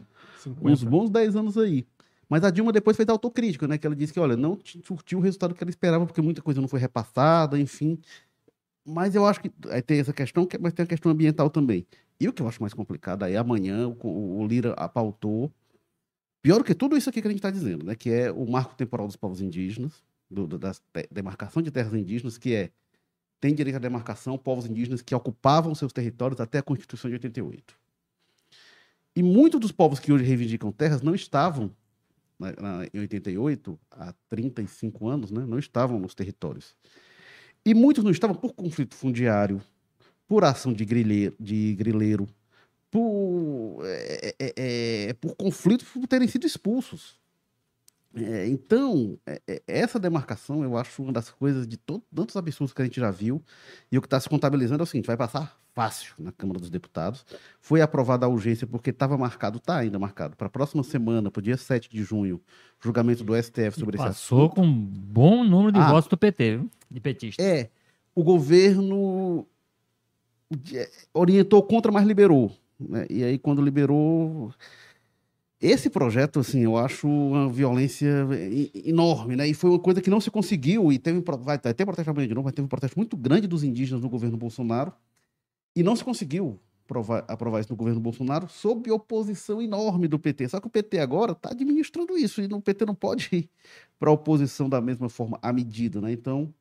[0.63, 1.87] uns bons 10 anos aí.
[2.29, 3.79] Mas a Dilma depois fez autocrítica, né?
[3.79, 6.61] Que ela disse que, olha, não surtiu o resultado que ela esperava, porque muita coisa
[6.61, 7.99] não foi repassada, enfim.
[8.85, 11.87] Mas eu acho que aí tem essa questão, mas tem a questão ambiental também.
[12.19, 15.53] E o que eu acho mais complicado aí, amanhã o, o Lira apautou
[16.41, 17.95] Pior do que tudo isso aqui que a gente está dizendo, né?
[17.95, 20.73] Que é o marco temporal dos povos indígenas, do, da
[21.11, 22.71] demarcação de terras indígenas, que é
[23.41, 27.75] tem direito à demarcação povos indígenas que ocupavam seus territórios até a Constituição de 88.
[29.15, 31.71] E muitos dos povos que hoje reivindicam terras não estavam
[32.39, 36.77] na, na, em 88, há 35 anos, né, não estavam nos territórios.
[37.69, 39.61] E muitos não estavam por conflito fundiário,
[40.27, 42.27] por ação de grileiro, de grileiro
[42.91, 47.18] por, é, é, é, por conflitos por terem sido expulsos.
[48.15, 52.73] É, então, é, é, essa demarcação eu acho uma das coisas de todo, tantos absurdos
[52.73, 53.43] que a gente já viu.
[53.93, 56.71] E o que está se contabilizando é o seguinte: vai passar fácil na Câmara dos
[56.71, 57.25] Deputados.
[57.61, 61.39] Foi aprovada a urgência porque estava marcado, está ainda marcado, para a próxima semana, para
[61.39, 62.41] o dia 7 de junho,
[62.83, 64.09] julgamento do STF sobre e esse assunto.
[64.09, 66.71] Passou com um bom número de ah, votos do PT, viu?
[66.91, 67.43] de petista.
[67.43, 67.71] É,
[68.15, 69.47] o governo
[71.13, 72.51] orientou contra, mas liberou.
[72.79, 73.07] Né?
[73.11, 74.53] E aí, quando liberou.
[75.61, 78.09] Esse projeto, assim, eu acho uma violência
[78.85, 79.49] enorme, né?
[79.49, 82.35] E foi uma coisa que não se conseguiu, e teve, vai ter protesto amanhã de
[82.35, 84.93] novo, mas teve um protesto muito grande dos indígenas no governo Bolsonaro,
[85.75, 90.49] e não se conseguiu aprovar, aprovar isso no governo Bolsonaro, sob oposição enorme do PT.
[90.49, 93.51] Só que o PT agora está administrando isso, e o PT não pode ir
[93.99, 96.13] para a oposição da mesma forma, à medida, né?
[96.13, 96.55] Então,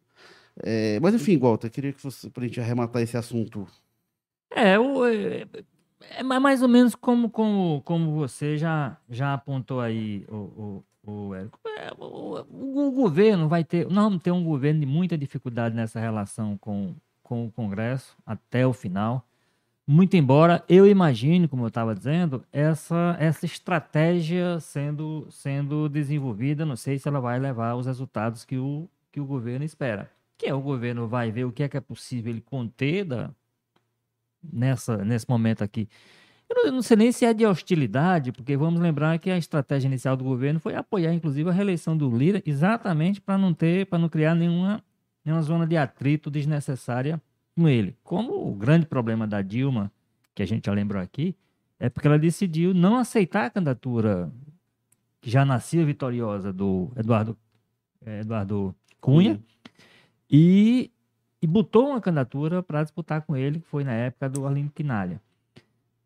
[0.64, 1.00] é...
[1.02, 3.68] mas enfim, Walter, queria que você, para a gente arrematar esse assunto.
[4.50, 5.06] É, o,
[6.00, 11.36] é mais ou menos como, como, como você já, já apontou aí, o, o, o
[11.36, 11.60] Érico.
[11.78, 13.88] É, o, governo vai ter.
[13.90, 18.66] Nós vamos ter um governo de muita dificuldade nessa relação com, com o Congresso até
[18.66, 19.26] o final.
[19.90, 26.76] Muito embora eu imagine, como eu estava dizendo, essa, essa estratégia sendo, sendo desenvolvida, não
[26.76, 30.12] sei se ela vai levar os resultados que o, que o governo espera.
[30.38, 33.32] Que é o governo vai ver o que é que é possível ele conter da,
[34.52, 35.88] nessa, nesse momento aqui.
[36.50, 39.38] Eu não, eu não, sei nem se é de hostilidade, porque vamos lembrar que a
[39.38, 43.86] estratégia inicial do governo foi apoiar, inclusive, a reeleição do Lira, exatamente para não ter,
[43.86, 44.82] para não criar nenhuma,
[45.26, 47.22] nenhuma zona de atrito desnecessária
[47.56, 47.98] com ele.
[48.02, 49.92] Como o grande problema da Dilma,
[50.34, 51.36] que a gente já lembrou aqui,
[51.80, 54.32] é porque ela decidiu não aceitar a candidatura
[55.20, 57.38] que já nascia vitoriosa do Eduardo,
[58.06, 59.44] é, Eduardo Cunha, Cunha.
[60.30, 60.92] e
[61.42, 65.22] e botou uma candidatura para disputar com ele, que foi na época do Arlindo Quinalha.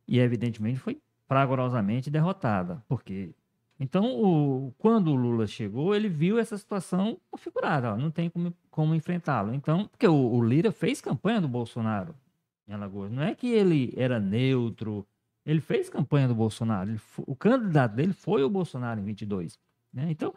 [0.08, 2.84] E, evidentemente, foi fragorosamente derrotada.
[2.88, 3.34] porque
[3.80, 8.54] Então, o, quando o Lula chegou, ele viu essa situação configurada, ó, não tem como,
[8.70, 9.54] como enfrentá-lo.
[9.54, 12.14] Então, porque o, o, Lira fez campanha do Bolsonaro
[12.68, 13.12] em Alagoas.
[13.12, 15.08] Não é que ele era neutro,
[15.46, 16.90] ele fez campanha do Bolsonaro.
[16.90, 19.58] Ele, o candidato dele foi o Bolsonaro em 22.
[19.94, 20.08] Né?
[20.10, 20.34] Então,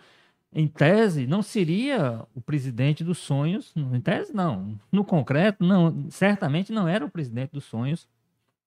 [0.55, 3.73] em tese, não seria o presidente dos sonhos.
[3.77, 4.79] Em tese, não.
[4.93, 6.07] No concreto, não.
[6.11, 8.09] Certamente não era o presidente dos sonhos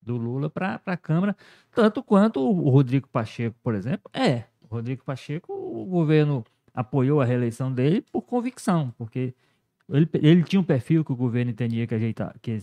[0.02, 1.36] do Lula para a Câmara,
[1.74, 4.46] tanto quanto o Rodrigo Pacheco, por exemplo, é.
[4.62, 9.34] O Rodrigo Pacheco, o governo apoiou a reeleição dele por convicção, porque
[9.90, 12.36] ele, ele tinha um perfil que o governo entendia que ajeitar.
[12.42, 12.58] Que,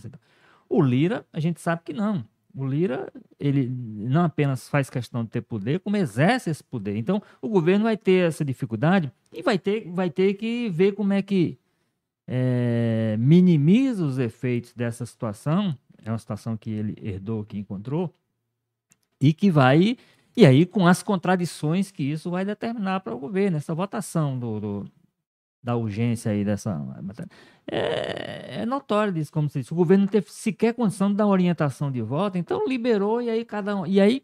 [0.69, 2.25] o Lira, a gente sabe que não.
[2.55, 6.95] O Lira, ele não apenas faz questão de ter poder, como exerce esse poder.
[6.95, 11.11] Então, o governo vai ter essa dificuldade e vai ter, vai ter que ver como
[11.11, 11.57] é que
[12.25, 15.77] é, minimiza os efeitos dessa situação.
[16.03, 18.13] É uma situação que ele herdou, que encontrou,
[19.19, 19.97] e que vai.
[20.37, 24.59] E aí, com as contradições que isso vai determinar para o governo, essa votação do,
[24.59, 24.85] do
[25.65, 26.79] da urgência aí dessa.
[27.69, 29.73] É, é notório disso, como se disse.
[29.73, 33.43] O governo não teve sequer condição de dar orientação de voto, então liberou e aí
[33.43, 33.87] cada um.
[33.87, 34.23] E aí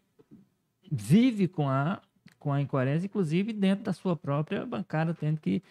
[0.91, 1.99] vive com a,
[2.38, 5.63] com a incoerência, inclusive dentro da sua própria bancada, tendo que.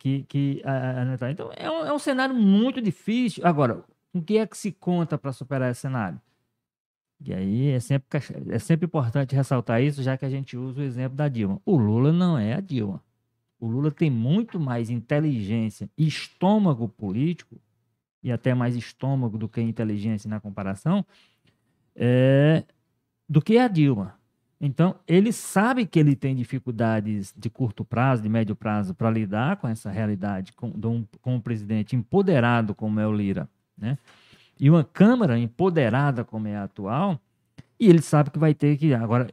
[0.00, 3.46] que, que a, então é um, é um cenário muito difícil.
[3.46, 6.20] Agora, o que é que se conta para superar esse cenário?
[7.24, 10.84] E aí é sempre, é sempre importante ressaltar isso, já que a gente usa o
[10.84, 11.60] exemplo da Dilma.
[11.64, 13.02] O Lula não é a Dilma.
[13.60, 17.56] O Lula tem muito mais inteligência e estômago político,
[18.22, 21.04] e até mais estômago do que inteligência na comparação,
[21.94, 22.64] é,
[23.28, 24.18] do que a Dilma.
[24.60, 29.56] Então, ele sabe que ele tem dificuldades de curto prazo, de médio prazo, para lidar
[29.56, 33.96] com essa realidade, com, um, com um presidente empoderado como é o Lira, né?
[34.58, 37.20] e uma Câmara empoderada como é a atual,
[37.78, 38.92] e ele sabe que vai ter que.
[38.92, 39.28] Agora,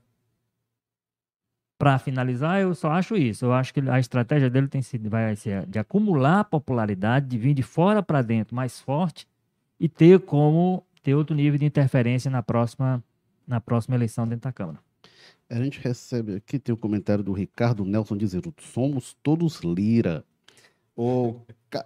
[1.77, 3.45] para finalizar, eu só acho isso.
[3.45, 7.53] Eu acho que a estratégia dele tem sido vai ser de acumular popularidade, de vir
[7.53, 9.27] de fora para dentro mais forte
[9.79, 13.03] e ter como ter outro nível de interferência na próxima
[13.47, 14.79] na próxima eleição dentro da Câmara.
[15.49, 20.23] A gente recebe aqui, tem um comentário do Ricardo Nelson dizendo: somos todos Lira.
[20.97, 21.35] O,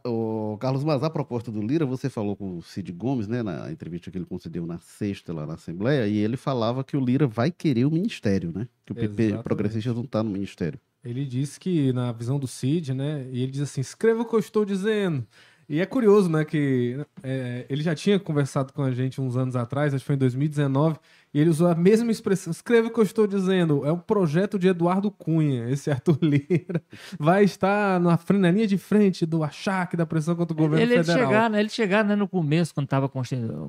[0.05, 3.71] o Carlos Mas, a proposta do Lira, você falou com o Cid Gomes, né, na
[3.71, 7.27] entrevista que ele concedeu na sexta lá na Assembleia, e ele falava que o Lira
[7.27, 8.67] vai querer o ministério, né?
[8.85, 9.43] Que o PP Exatamente.
[9.43, 10.79] progressista não está no ministério.
[11.03, 14.35] Ele disse que, na visão do Cid, né, e ele diz assim: escreva o que
[14.35, 15.25] eu estou dizendo.
[15.69, 19.55] E é curioso, né, que é, ele já tinha conversado com a gente uns anos
[19.55, 20.97] atrás, acho que foi em 2019,
[21.33, 22.51] e ele usou a mesma expressão.
[22.51, 23.85] Escreva o que eu estou dizendo.
[23.85, 26.81] É um projeto de Eduardo Cunha, esse Arthur Lira.
[27.19, 31.03] Vai estar na, na linha de frente do achaque da pressão contra o governo ele,
[31.03, 31.27] federal.
[31.27, 33.07] Chegaram, eles chegaram né, no começo, quando estava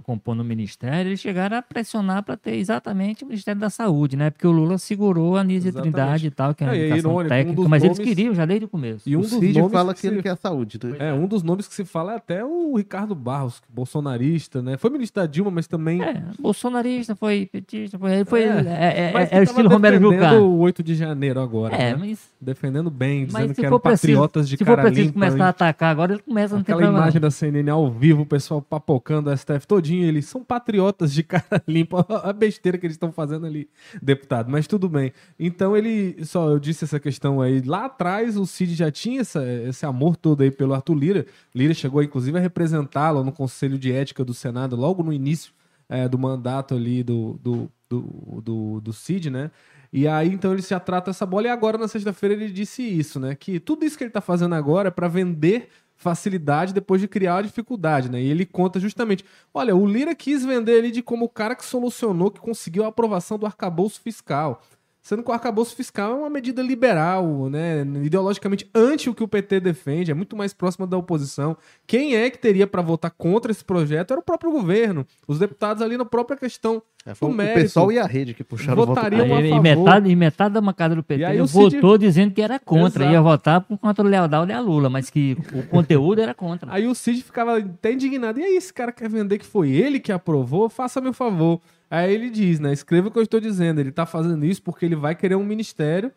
[0.02, 4.30] compondo o ministério, eles chegaram a pressionar para ter exatamente o Ministério da Saúde, né?
[4.30, 7.60] Porque o Lula segurou a Anísia Trindade e tal, que é uma é, irônico, técnica.
[7.60, 7.98] Um mas nomes...
[7.98, 9.08] eles queriam já desde o começo.
[9.08, 10.22] E um o dos Cid nomes fala que, que ele se...
[10.22, 10.96] quer a saúde, né?
[10.98, 14.76] É, um dos nomes que se fala é até o Ricardo Barros, bolsonarista, né?
[14.78, 16.02] Foi ministro da Dilma, mas também...
[16.02, 20.34] É, bolsonarista, foi petista, foi, foi é, é, é, é o estilo Romero Jucá.
[20.34, 21.96] o 8 de janeiro agora, é, né?
[21.98, 22.30] mas...
[22.40, 24.82] Defendendo bem, dizendo que eram patriotas de cara limpa.
[24.82, 27.68] Se for preciso começar a atacar agora, ele começa a não Aquela imagem da CNN
[27.68, 32.06] ao vivo, o pessoal papocando o STF todinho, eles são patriotas de cara limpa.
[32.24, 33.68] A besteira que eles estão fazendo ali,
[34.00, 34.50] deputado.
[34.50, 35.12] Mas tudo bem.
[35.38, 39.44] Então ele, só eu disse essa questão aí, lá atrás o Cid já tinha essa,
[39.68, 41.26] esse amor todo aí pelo Arthur Lira.
[41.54, 45.52] Lira chegou inclusive a representá-lo no Conselho de Ética do Senado logo no início
[45.90, 49.50] é, do mandato ali do, do do, do, do Cid, né?
[49.92, 51.48] E aí, então, ele se atrata essa bola.
[51.48, 53.34] E agora, na sexta-feira, ele disse isso, né?
[53.34, 57.38] Que tudo isso que ele tá fazendo agora é para vender facilidade depois de criar
[57.38, 58.22] a dificuldade, né?
[58.22, 61.64] E ele conta justamente: olha, o Lira quis vender ele de como o cara que
[61.64, 64.62] solucionou, que conseguiu a aprovação do arcabouço fiscal.
[65.02, 67.80] Sendo que o arcabouço fiscal é uma medida liberal, né?
[68.02, 71.56] ideologicamente anti o que o PT defende, é muito mais próxima da oposição.
[71.86, 75.06] Quem é que teria para votar contra esse projeto era o próprio governo.
[75.26, 78.44] Os deputados ali na própria questão é, foi o mérito, pessoal e a rede que
[78.44, 79.32] puxaram votariam voto.
[79.32, 79.56] a favor.
[79.56, 82.06] E metade, e metade da bancada do PT votou Cid...
[82.06, 83.14] dizendo que era contra, Exato.
[83.14, 86.70] ia votar por contra o lealdade a Lula, mas que o conteúdo era contra.
[86.70, 88.38] Aí o Cid ficava até indignado.
[88.38, 90.68] E aí, esse cara quer vender que foi ele que aprovou?
[90.68, 91.60] Faça meu favor.
[91.90, 92.72] Aí ele diz, né?
[92.72, 93.80] Escreva o que eu estou dizendo.
[93.80, 96.12] Ele está fazendo isso porque ele vai querer um ministério.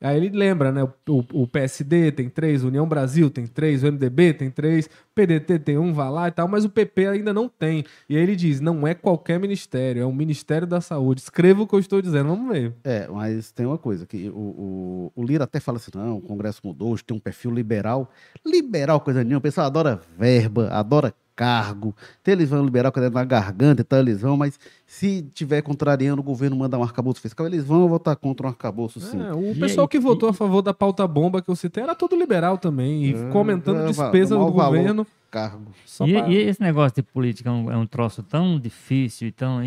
[0.00, 0.82] Aí ele lembra, né?
[0.82, 5.76] O, o, PSD tem três, União Brasil tem três, o MDB tem três, PDT tem
[5.76, 7.84] um, vai lá e tal, mas o PP ainda não tem.
[8.08, 11.20] E aí ele diz: não é qualquer ministério, é o Ministério da Saúde.
[11.20, 12.74] Escreva o que eu estou dizendo, vamos ver.
[12.82, 16.22] É, mas tem uma coisa, que o, o, o Lira até fala assim: não, o
[16.22, 18.10] Congresso mudou, hoje tem um perfil liberal.
[18.44, 23.14] Liberal, coisa nenhuma, o pessoal adora verba, adora cargo, então eles vão liberar o caderno
[23.14, 27.46] na garganta, então eles vão, mas se tiver contrariando o governo mandar um arcabouço fiscal,
[27.46, 29.18] eles vão votar contra um arcabouço sim.
[29.22, 32.14] É, o pessoal que votou a favor da pauta bomba que eu citei era todo
[32.14, 35.06] liberal também, e é, comentando é, despesa do governo.
[35.30, 35.70] Cargo.
[36.04, 39.60] E, e, esse negócio de política é um, é um troço tão difícil, então,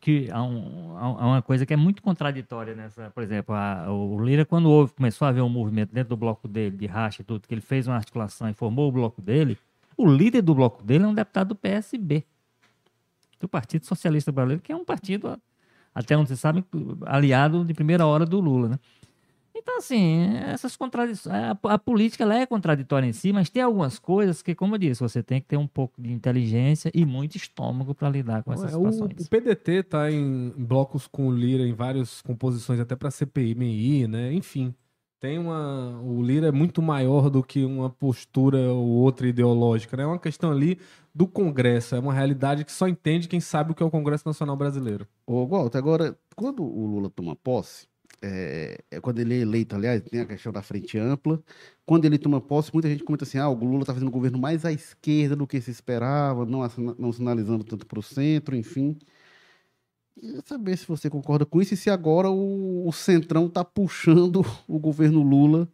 [0.00, 3.10] que há, um, há, uma coisa que é muito contraditória nessa.
[3.10, 6.48] Por exemplo, a, o Lira, quando houve, começou a haver um movimento dentro do bloco
[6.48, 9.58] dele, de racha e tudo, que ele fez uma articulação e formou o bloco dele,
[9.96, 12.24] o líder do bloco dele é um deputado do PSB,
[13.40, 15.38] do Partido Socialista Brasileiro, que é um partido,
[15.94, 16.64] até onde vocês sabem,
[17.06, 18.78] aliado de primeira hora do Lula, né?
[19.54, 21.34] Então, assim, essas contradições.
[21.34, 24.78] A, a, política ela é contraditória em si, mas tem algumas coisas que, como eu
[24.78, 28.52] disse, você tem que ter um pouco de inteligência e muito estômago para lidar com
[28.52, 29.12] essas é, situações.
[29.20, 34.08] O, o PDT está em blocos com o Lira em várias composições, até para CPI,
[34.08, 34.32] né?
[34.32, 34.74] Enfim
[35.22, 36.00] tem uma.
[36.02, 40.02] O Lira é muito maior do que uma postura ou outra ideológica, né?
[40.02, 40.80] É uma questão ali
[41.14, 44.26] do Congresso, é uma realidade que só entende quem sabe o que é o Congresso
[44.26, 45.06] Nacional Brasileiro.
[45.24, 47.86] Ô, Walter, agora, quando o Lula toma posse,
[48.20, 51.40] é, é, quando ele é eleito, aliás, tem a questão da frente ampla.
[51.86, 54.40] Quando ele toma posse, muita gente comenta assim: ah, o Lula está fazendo um governo
[54.40, 58.98] mais à esquerda do que se esperava, não, não sinalizando tanto para o centro, enfim.
[60.14, 64.44] Queria saber se você concorda com isso e se agora o, o Centrão está puxando
[64.68, 65.68] o governo Lula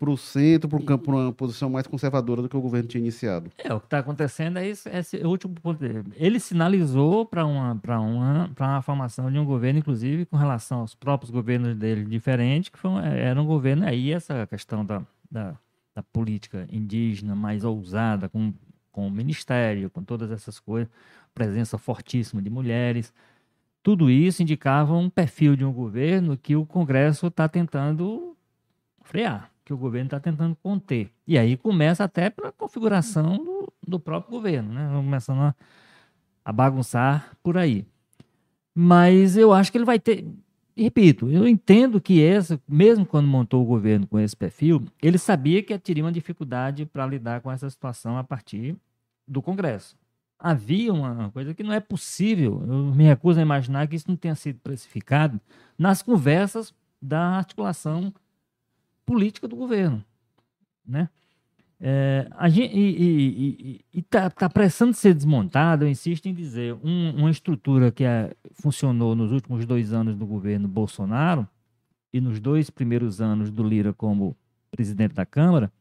[0.00, 3.52] para o centro, para uma posição mais conservadora do que o governo tinha iniciado.
[3.58, 6.04] É, o que está acontecendo é esse, esse último dele.
[6.16, 11.30] Ele sinalizou para uma, uma, uma formação de um governo, inclusive, com relação aos próprios
[11.30, 15.54] governos dele diferentes, que foi, era um governo aí, essa questão da, da,
[15.94, 18.54] da política indígena mais ousada, com,
[18.90, 20.88] com o ministério, com todas essas coisas,
[21.34, 23.12] presença fortíssima de mulheres.
[23.82, 28.36] Tudo isso indicava um perfil de um governo que o Congresso está tentando
[29.02, 31.10] frear, que o governo está tentando conter.
[31.26, 34.88] E aí começa até pela configuração do, do próprio governo, né?
[34.92, 35.54] Começando a,
[36.44, 37.86] a bagunçar por aí.
[38.74, 40.26] Mas eu acho que ele vai ter.
[40.76, 45.62] Repito, eu entendo que essa, mesmo quando montou o governo com esse perfil, ele sabia
[45.62, 48.76] que teria uma dificuldade para lidar com essa situação a partir
[49.26, 49.96] do Congresso.
[50.42, 54.16] Havia uma coisa que não é possível, eu me recuso a imaginar que isso não
[54.16, 55.38] tenha sido precificado
[55.78, 58.12] nas conversas da articulação
[59.04, 60.02] política do governo.
[60.86, 61.10] Né?
[61.78, 67.90] É, gente, e está tá pressando ser desmontado, eu insisto em dizer, um, uma estrutura
[67.90, 71.48] que é, funcionou nos últimos dois anos do governo Bolsonaro
[72.12, 74.36] e nos dois primeiros anos do Lira como
[74.70, 75.72] presidente da Câmara,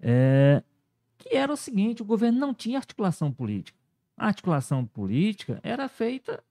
[0.00, 0.62] é,
[1.20, 3.78] que era o seguinte: o governo não tinha articulação política.
[4.16, 6.42] A articulação política era feita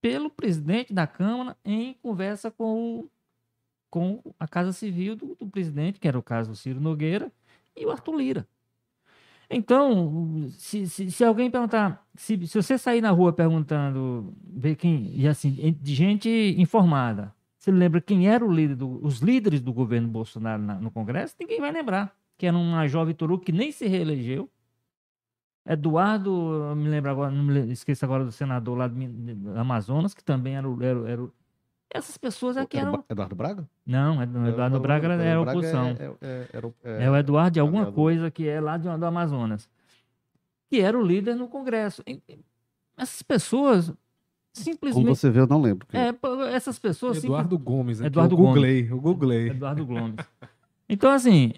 [0.00, 3.10] pelo presidente da Câmara em conversa com, o,
[3.90, 7.30] com a Casa Civil do, do presidente, que era o caso do Ciro Nogueira,
[7.76, 8.48] e o Arthur Lira.
[9.52, 15.12] Então, se, se, se alguém perguntar, se, se você sair na rua perguntando, ver quem,
[15.14, 20.08] e assim, de gente informada, você lembra quem era o líder, os líderes do governo
[20.08, 21.34] Bolsonaro na, no Congresso?
[21.38, 22.16] Ninguém vai lembrar.
[22.40, 24.48] Que era uma jovem Toru que nem se reelegeu.
[25.66, 30.56] Eduardo, me lembro agora, não me esqueço agora do senador lá do Amazonas, que também
[30.56, 31.28] era, era, era,
[31.90, 33.04] essas pessoas aqui é eram.
[33.10, 33.68] Eduardo Braga?
[33.84, 35.88] Não, Eduardo eu, Braga era, era oposição.
[35.88, 36.48] É, é,
[36.82, 39.68] é, é, o Eduardo de alguma coisa que é lá de, do Amazonas.
[40.66, 42.02] Que era o líder no Congresso.
[42.96, 43.92] Essas pessoas
[44.50, 45.04] simplesmente.
[45.04, 45.86] Como você vê, eu não lembro.
[45.92, 46.14] É,
[46.54, 47.22] essas pessoas.
[47.22, 47.76] Eduardo simples...
[47.76, 48.00] Gomes.
[48.00, 48.54] Eduardo Gomes.
[48.54, 49.48] Googlei, eu googlei.
[49.50, 50.16] Eduardo Gomes.
[50.88, 51.52] Então, assim,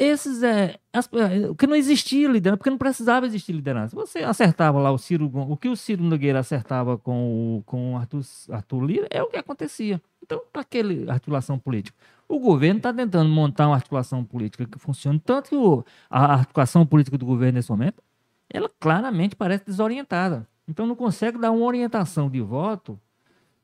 [0.00, 3.94] esses é, as, é, que não existia liderança, porque não precisava existir liderança.
[3.94, 8.22] Você acertava lá o Ciro, o que o Ciro Nogueira acertava com o com Arthur,
[8.48, 10.00] Arthur Lira é o que acontecia.
[10.22, 11.94] Então, para aquele articulação política,
[12.26, 16.86] o governo está tentando montar uma articulação política que funcione tanto que o, a articulação
[16.86, 18.02] política do governo nesse momento,
[18.48, 20.48] ela claramente parece desorientada.
[20.66, 22.98] Então, não consegue dar uma orientação de voto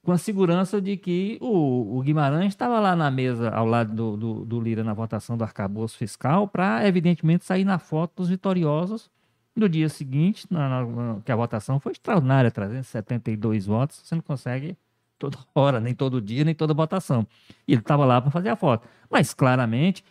[0.07, 4.17] com a segurança de que o, o Guimarães estava lá na mesa ao lado do,
[4.17, 9.11] do, do Lira na votação do arcabouço fiscal para, evidentemente, sair na foto dos vitoriosos
[9.57, 14.77] no dia seguinte, na, na, que a votação foi extraordinária, 372 votos, você não consegue
[15.19, 17.27] toda hora, nem todo dia, nem toda votação.
[17.67, 18.87] E ele estava lá para fazer a foto.
[19.11, 20.05] Mas, claramente,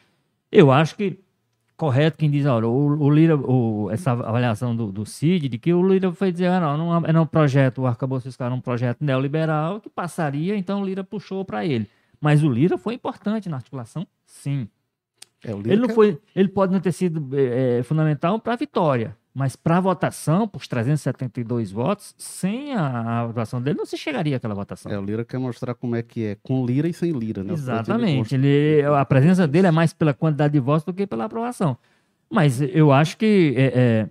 [0.52, 1.24] eu acho que
[1.78, 5.74] correto quem diz, olha, o, o Lira, o, essa avaliação do, do CID, de que
[5.74, 8.62] o Lira foi dizer, ah, não, não era um projeto, o arcabouço fiscal era um
[8.62, 11.90] projeto neoliberal que passaria, então o Lira puxou para ele.
[12.20, 14.68] Mas o Lira foi importante na articulação, sim.
[15.44, 19.54] É, ele não foi, ele pode não ter sido é, fundamental para a vitória, mas
[19.54, 24.56] para a votação, por 372 votos, sem a, a, votação dele, não se chegaria àquela
[24.56, 24.90] votação.
[24.90, 27.52] É, o Lira quer mostrar como é que é, com Lira e sem Lira, né?
[27.52, 28.34] Exatamente.
[28.34, 31.78] Ele, ele, a presença dele é mais pela quantidade de votos do que pela aprovação.
[32.32, 34.10] Mas eu acho que é, é,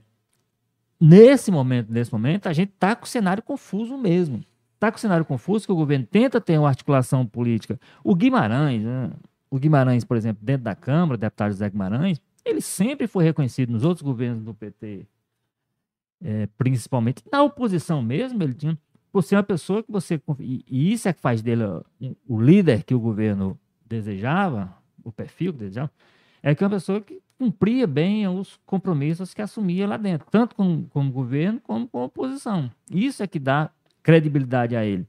[1.00, 4.44] nesse momento, nesse momento, a gente está com o cenário confuso mesmo.
[4.74, 7.80] Está com o cenário confuso que o governo tenta ter uma articulação política.
[8.04, 9.10] O Guimarães, né?
[9.50, 13.70] o Guimarães, por exemplo, dentro da Câmara, o deputado José Guimarães, ele sempre foi reconhecido
[13.70, 15.06] nos outros governos do PT
[16.24, 18.78] é, principalmente na oposição mesmo, ele tinha
[19.12, 21.62] por ser uma pessoa que você e, isso é que faz dele
[22.26, 23.56] o líder que o governo
[23.86, 25.92] desejava, o perfil que desejava,
[26.42, 30.56] é que é uma pessoa que cumpria bem os compromissos que assumia lá dentro, tanto
[30.56, 32.70] com, com o governo como com oposição.
[32.90, 33.70] Isso é que dá
[34.02, 35.06] credibilidade a ele.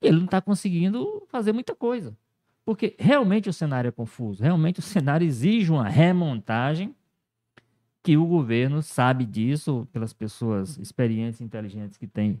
[0.00, 2.16] Ele não está conseguindo fazer muita coisa.
[2.64, 6.94] Porque realmente o cenário é confuso, realmente o cenário exige uma remontagem
[8.08, 12.40] que o governo sabe disso pelas pessoas experientes inteligentes que tem.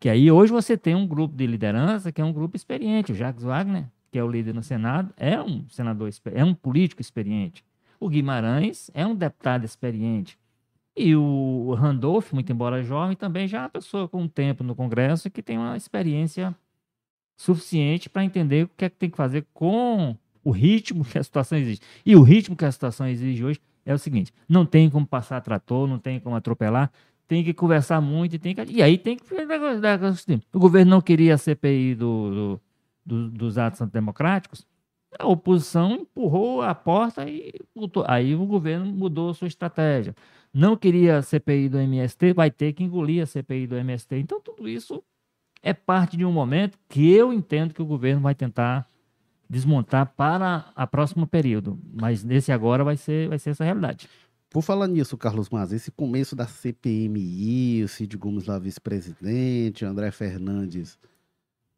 [0.00, 3.12] Que aí hoje você tem um grupo de liderança que é um grupo experiente.
[3.12, 7.02] O Jacques Wagner, que é o líder no Senado, é um senador, é um político
[7.02, 7.62] experiente.
[8.00, 10.38] O Guimarães é um deputado experiente.
[10.96, 14.74] E o Randolph, muito embora jovem, também já é uma pessoa com um tempo no
[14.74, 16.56] Congresso que tem uma experiência
[17.36, 21.22] suficiente para entender o que é que tem que fazer com o ritmo que a
[21.22, 21.82] situação exige.
[22.06, 25.40] E o ritmo que a situação exige hoje é o seguinte: não tem como passar
[25.40, 26.90] trator, não tem como atropelar,
[27.26, 28.62] tem que conversar muito e tem que.
[28.70, 29.24] E aí tem que.
[30.52, 32.60] O governo não queria a CPI do, do,
[33.04, 34.66] do, dos atos antidemocráticos,
[35.18, 37.52] a oposição empurrou a porta e
[38.06, 40.14] aí o governo mudou sua estratégia.
[40.52, 44.16] Não queria a CPI do MST, vai ter que engolir a CPI do MST.
[44.16, 45.02] Então, tudo isso
[45.62, 48.86] é parte de um momento que eu entendo que o governo vai tentar
[49.52, 51.78] desmontar para a próximo período.
[51.92, 54.08] Mas nesse agora vai ser, vai ser essa realidade.
[54.48, 60.10] Por falar nisso, Carlos Mas, esse começo da CPMI, o Cid Gomes lá vice-presidente, André
[60.10, 60.98] Fernandes,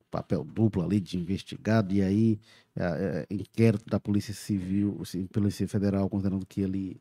[0.09, 2.41] papel duplo ali de investigado, e aí
[2.77, 5.03] é, é, inquérito da Polícia Civil,
[5.33, 7.01] Polícia Federal, considerando que ele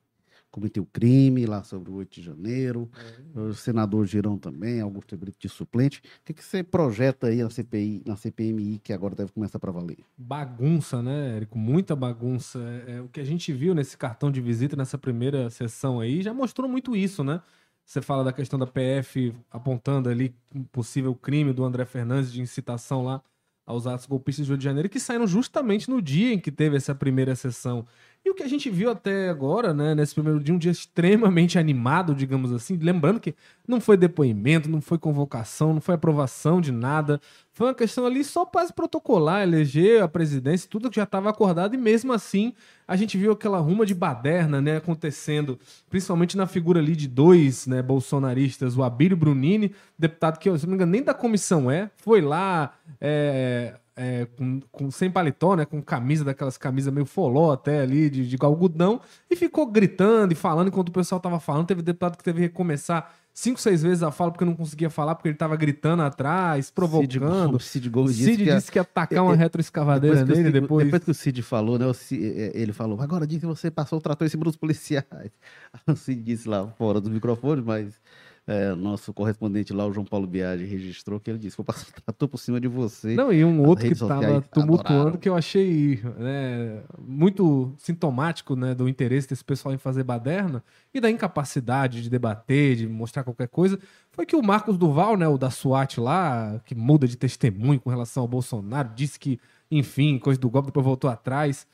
[0.53, 2.87] cometeu crime lá sobre o 8 de janeiro.
[3.35, 3.39] É.
[3.39, 5.97] O senador Girão também, Augusto Brito de suplente.
[5.97, 9.71] O que, que você projeta aí na CPI, na CPMI, que agora deve começar para
[9.71, 9.97] valer?
[10.15, 11.57] Bagunça, né, Érico?
[11.57, 12.59] Muita bagunça.
[12.59, 16.21] É, é, o que a gente viu nesse cartão de visita, nessa primeira sessão aí,
[16.21, 17.41] já mostrou muito isso, né?
[17.83, 22.41] Você fala da questão da PF apontando ali um possível crime do André Fernandes de
[22.41, 23.23] incitação lá
[23.65, 26.77] aos atos golpistas do Rio de Janeiro, que saíram justamente no dia em que teve
[26.77, 27.85] essa primeira sessão.
[28.25, 31.59] E o que a gente viu até agora, né, nesse primeiro dia, um dia extremamente
[31.59, 33.35] animado, digamos assim, lembrando que
[33.67, 37.19] não foi depoimento, não foi convocação, não foi aprovação de nada,
[37.51, 41.75] foi uma questão ali só para protocolar, eleger a presidência, tudo que já estava acordado,
[41.75, 42.53] e mesmo assim
[42.87, 45.59] a gente viu aquela ruma de baderna né, acontecendo,
[45.89, 50.71] principalmente na figura ali de dois né, bolsonaristas, o Abílio Brunini, deputado que, se não
[50.71, 52.73] me engano, nem da comissão é, foi lá.
[53.01, 55.65] É, é, com, com, sem paletó, né?
[55.65, 60.35] Com camisa, daquelas camisas meio foló até ali, de, de algodão, e ficou gritando e
[60.35, 61.67] falando enquanto o pessoal tava falando.
[61.67, 65.15] Teve deputado que teve que recomeçar cinco, seis vezes a fala porque não conseguia falar,
[65.15, 67.59] porque ele tava gritando atrás, provocando.
[67.59, 70.85] Cid Gomes disse, Cid que, disse que ia atacar uma retroescavadeira nele Cid, depois.
[70.85, 71.91] Depois que o Cid falou, né?
[71.93, 75.03] Cid, é, ele falou, agora diz que você passou o trator em cima dos policiais.
[75.87, 77.99] O Cid disse lá fora dos microfones, mas
[78.45, 82.27] é, nosso correspondente lá, o João Paulo Biagi, registrou que ele disse: Vou passar trator
[82.27, 83.15] por cima de você.
[83.15, 85.17] Não, e um outro que estava tumultuando adoraram.
[85.17, 90.61] que eu achei né, muito sintomático né, do interesse desse pessoal em fazer baderna
[90.93, 93.79] e da incapacidade de debater, de mostrar qualquer coisa,
[94.11, 97.89] foi que o Marcos Duval, né, o da SWAT lá, que muda de testemunho com
[97.89, 99.39] relação ao Bolsonaro, disse que,
[99.71, 101.65] enfim, coisa do golpe, depois voltou atrás.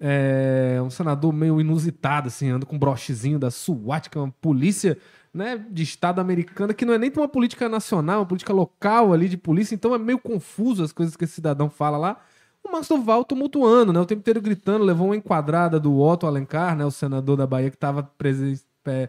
[0.00, 4.32] É um senador meio inusitado, assim, anda com um brochezinho da SWAT, que é uma
[4.40, 4.96] polícia
[5.32, 9.28] né, de Estado americana, que não é nem uma política nacional, uma política local ali
[9.28, 12.20] de polícia, então é meio confuso as coisas que esse cidadão fala lá.
[12.62, 16.76] O Márcio Duval tumultuando, né, o tempo inteiro gritando, levou uma enquadrada do Otto Alencar,
[16.76, 18.10] né, o senador da Bahia que estava
[18.86, 19.08] é,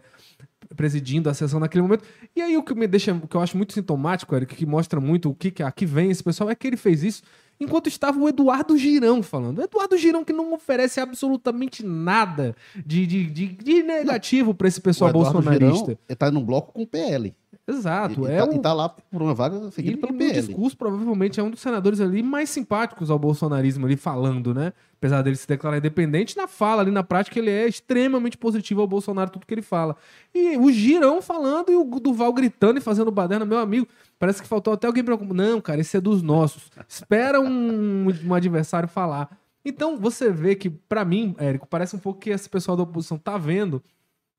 [0.76, 2.04] presidindo a sessão naquele momento.
[2.34, 5.00] E aí o que me deixa, o que eu acho muito sintomático, Eric, que mostra
[5.00, 7.22] muito o que, que aqui vem esse pessoal, é que ele fez isso
[7.60, 9.58] enquanto estava o Eduardo Girão falando.
[9.58, 14.80] O Eduardo Girão que não oferece absolutamente nada de, de, de, de negativo para esse
[14.80, 15.66] pessoal bolsonarista.
[15.66, 17.34] Girão está num bloco com o PL.
[17.70, 18.26] Exato.
[18.26, 20.30] E, é tá, tá, lá por uma vaga seguida pelo PL.
[20.30, 24.72] O discurso provavelmente é um dos senadores ali mais simpáticos ao bolsonarismo ali falando, né?
[24.98, 28.86] Apesar dele se declarar independente, na fala ali na prática ele é extremamente positivo ao
[28.86, 29.96] Bolsonaro tudo que ele fala.
[30.34, 34.48] E o Girão falando e o Duval gritando e fazendo baderna, meu amigo, parece que
[34.48, 36.70] faltou até alguém para não, cara, esse é dos nossos.
[36.86, 39.38] Espera um, um adversário falar.
[39.64, 43.18] Então você vê que para mim, Érico, parece um pouco que esse pessoal da oposição
[43.18, 43.82] tá vendo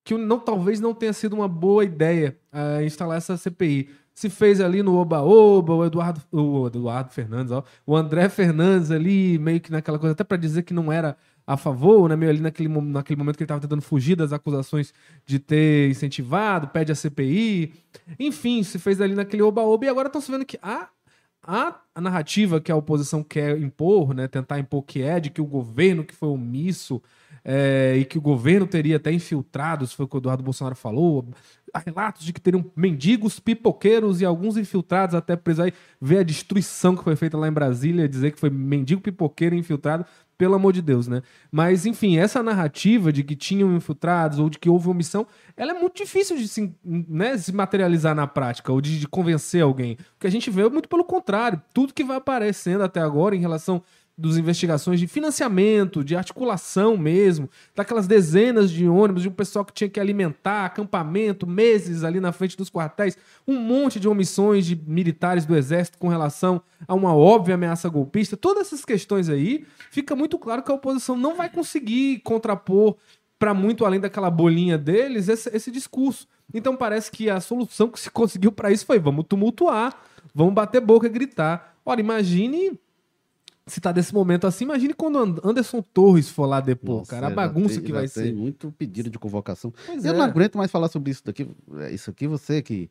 [0.04, 3.89] que não, talvez não tenha sido uma boa ideia uh, instalar essa CPI.
[4.14, 9.39] Se fez ali no Oba-Oba, o Eduardo, o Eduardo Fernandes, ó, o André Fernandes ali,
[9.39, 12.41] meio que naquela coisa, até para dizer que não era a favor, né, meio ali
[12.41, 14.93] naquele, naquele momento que ele estava tentando fugir das acusações
[15.26, 17.74] de ter incentivado, pede a CPI.
[18.20, 20.89] Enfim, se fez ali naquele Oba-Oba e agora estão se vendo que a,
[21.41, 25.41] a, a narrativa que a oposição quer impor, né, tentar impor que é de que
[25.41, 27.02] o governo que foi omisso
[27.44, 31.28] é, e que o governo teria até infiltrados, foi o que o Eduardo Bolsonaro falou.
[31.74, 35.74] Há relatos de que teriam mendigos, pipoqueiros e alguns infiltrados até preso aí.
[36.00, 40.06] Ver a destruição que foi feita lá em Brasília, dizer que foi mendigo, pipoqueiro infiltrado,
[40.42, 41.22] pelo amor de Deus, né?
[41.52, 45.80] Mas, enfim, essa narrativa de que tinham infiltrados ou de que houve omissão, ela é
[45.80, 49.94] muito difícil de se, né, se materializar na prática ou de, de convencer alguém.
[50.16, 51.62] O que a gente vê é muito pelo contrário.
[51.72, 53.84] Tudo que vai aparecendo até agora em relação
[54.22, 59.74] dos investigações de financiamento, de articulação mesmo, daquelas dezenas de ônibus, de um pessoal que
[59.74, 63.17] tinha que alimentar, acampamento, meses ali na frente dos quartéis,
[63.47, 68.38] um monte de omissões de militares do exército com relação a uma óbvia ameaça golpista,
[68.38, 72.95] todas essas questões aí, fica muito claro que a oposição não vai conseguir contrapor
[73.39, 76.28] para muito além daquela bolinha deles esse, esse discurso.
[76.53, 79.99] Então parece que a solução que se conseguiu para isso foi vamos tumultuar,
[80.36, 81.76] vamos bater boca e gritar.
[81.84, 82.80] Ora, imagine
[83.72, 87.30] se tá desse momento assim, imagine quando Anderson Torres for lá depois, Nossa, cara, a
[87.30, 88.34] bagunça tem, que vai ser.
[88.34, 89.74] muito pedido de convocação.
[89.86, 90.17] Pois eu é.
[90.17, 91.47] não aguento mais falar sobre isso daqui.
[91.80, 92.89] É, isso aqui, você que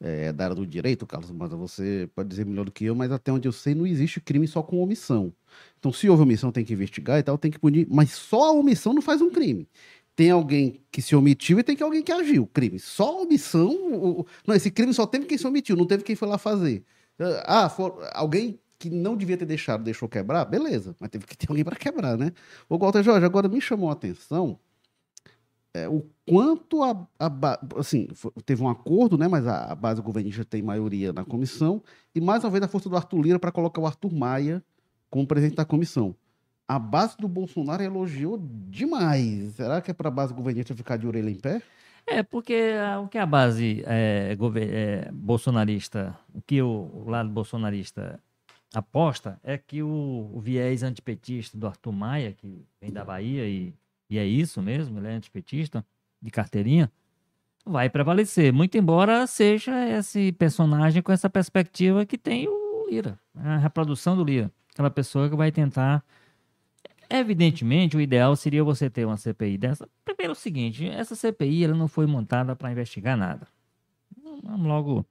[0.00, 3.12] é da área do direito, Carlos, mas você pode dizer melhor do que eu, mas
[3.12, 5.32] até onde eu sei, não existe crime só com omissão.
[5.78, 8.52] Então, se houve omissão, tem que investigar e tal, tem que punir, mas só a
[8.52, 9.68] omissão não faz um crime.
[10.16, 12.46] Tem alguém que se omitiu e tem que alguém que agiu.
[12.52, 12.78] Crime.
[12.78, 14.26] Só a omissão.
[14.46, 16.84] Não, esse crime só teve quem se omitiu, não teve quem foi lá fazer.
[17.44, 21.46] Ah, for, alguém que não devia ter deixado, deixou quebrar, beleza, mas teve que ter
[21.48, 22.32] alguém para quebrar, né?
[22.68, 24.58] O Walter Jorge, agora me chamou a atenção
[25.74, 28.08] é, o quanto a, a, assim,
[28.44, 31.82] teve um acordo, né, mas a, a base governista tem maioria na comissão,
[32.14, 34.62] e mais uma vez a força do Arthur Lira para colocar o Arthur Maia
[35.10, 36.14] como presidente da comissão.
[36.68, 39.54] a base do Bolsonaro elogiou demais.
[39.56, 41.62] Será que é para a base governista ficar de orelha em pé?
[42.06, 42.72] É, porque
[43.02, 48.18] o que a base é, é, bolsonarista, o que o, lado bolsonarista
[48.78, 53.74] aposta é que o, o, viés antipetista do Arthur Maia, que vem da Bahia e,
[54.08, 55.84] e é isso mesmo, ele é antipetista,
[56.20, 56.90] de carteirinha,
[57.64, 58.52] vai prevalecer.
[58.52, 64.24] Muito embora seja esse personagem com essa perspectiva que tem o Lira, a reprodução do
[64.24, 64.50] Lira.
[64.72, 66.04] Aquela pessoa que vai tentar
[67.14, 69.86] Evidentemente, o ideal seria você ter uma CPI dessa.
[70.02, 73.46] Primeiro é o seguinte, essa CPI ela não foi montada para investigar nada.
[74.42, 75.04] Vamos logo.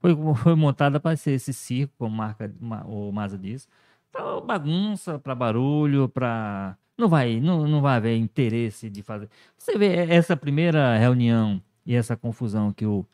[0.00, 2.52] Foi, foi montada para ser esse circo, como marca,
[2.86, 3.68] o Maza diz,
[4.12, 9.28] para bagunça, para barulho, para não vai, não, não vai haver interesse de fazer.
[9.58, 13.04] Você vê essa primeira reunião e essa confusão que o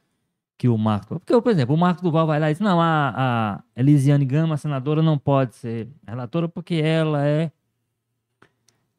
[0.57, 3.13] que o Marco, porque por exemplo, o Marco Duval vai lá e diz: "Não, a,
[3.17, 7.51] a Elisiane Gama, a senadora não pode ser relatora porque ela é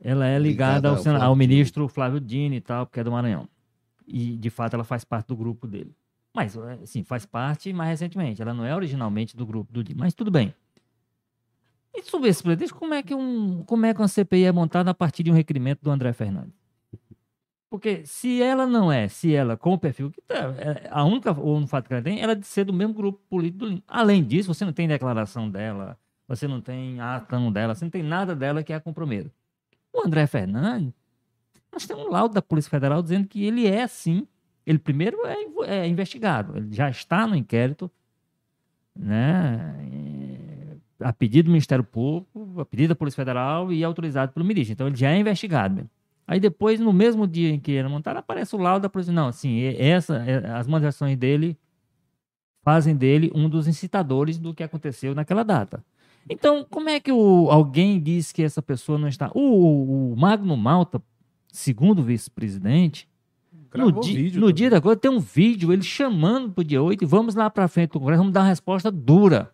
[0.03, 3.11] ela é ligada, ligada ao, ao, ao ministro Flávio Dini e tal, porque é do
[3.11, 3.47] Maranhão.
[4.05, 5.95] E, de fato, ela faz parte do grupo dele.
[6.33, 8.41] Mas, sim, faz parte mais recentemente.
[8.41, 9.99] Ela não é originalmente do grupo do Dini.
[9.99, 10.53] Mas tudo bem.
[11.93, 14.89] E sobre esse pretexto, como é que um, como é que uma CPI é montada
[14.89, 16.63] a partir de um requerimento do André Fernandes?
[17.69, 21.31] Porque se ela não é, se ela com o perfil que tá, é, a única
[21.31, 23.65] ou no fato que ela tem, ela é de ser do mesmo grupo político.
[23.65, 27.89] Do, além disso, você não tem declaração dela, você não tem atão dela, você não
[27.89, 29.31] tem nada dela que a comprometa.
[29.91, 30.93] O André Fernandes,
[31.71, 34.27] nós temos um laudo da Polícia Federal dizendo que ele é, sim,
[34.65, 37.89] ele primeiro é, é investigado, ele já está no inquérito,
[38.95, 39.75] né,
[40.99, 44.73] a pedido do Ministério Público, a pedido da Polícia Federal e autorizado pelo ministro.
[44.73, 45.75] Então ele já é investigado.
[45.75, 45.89] Mesmo.
[46.25, 49.13] Aí depois, no mesmo dia em que ele montar, aparece o laudo da polícia.
[49.13, 50.23] Não, assim, essa,
[50.57, 51.57] as manifestações dele
[52.63, 55.83] fazem dele um dos incitadores do que aconteceu naquela data.
[56.29, 59.29] Então, como é que o, alguém diz que essa pessoa não está?
[59.35, 61.01] O, o Magno Malta,
[61.51, 63.09] segundo vice-presidente,
[63.75, 67.03] no, di, no dia da coisa tem um vídeo ele chamando para o dia 8
[67.03, 69.51] e vamos lá para frente do Congresso, vamos dar uma resposta dura.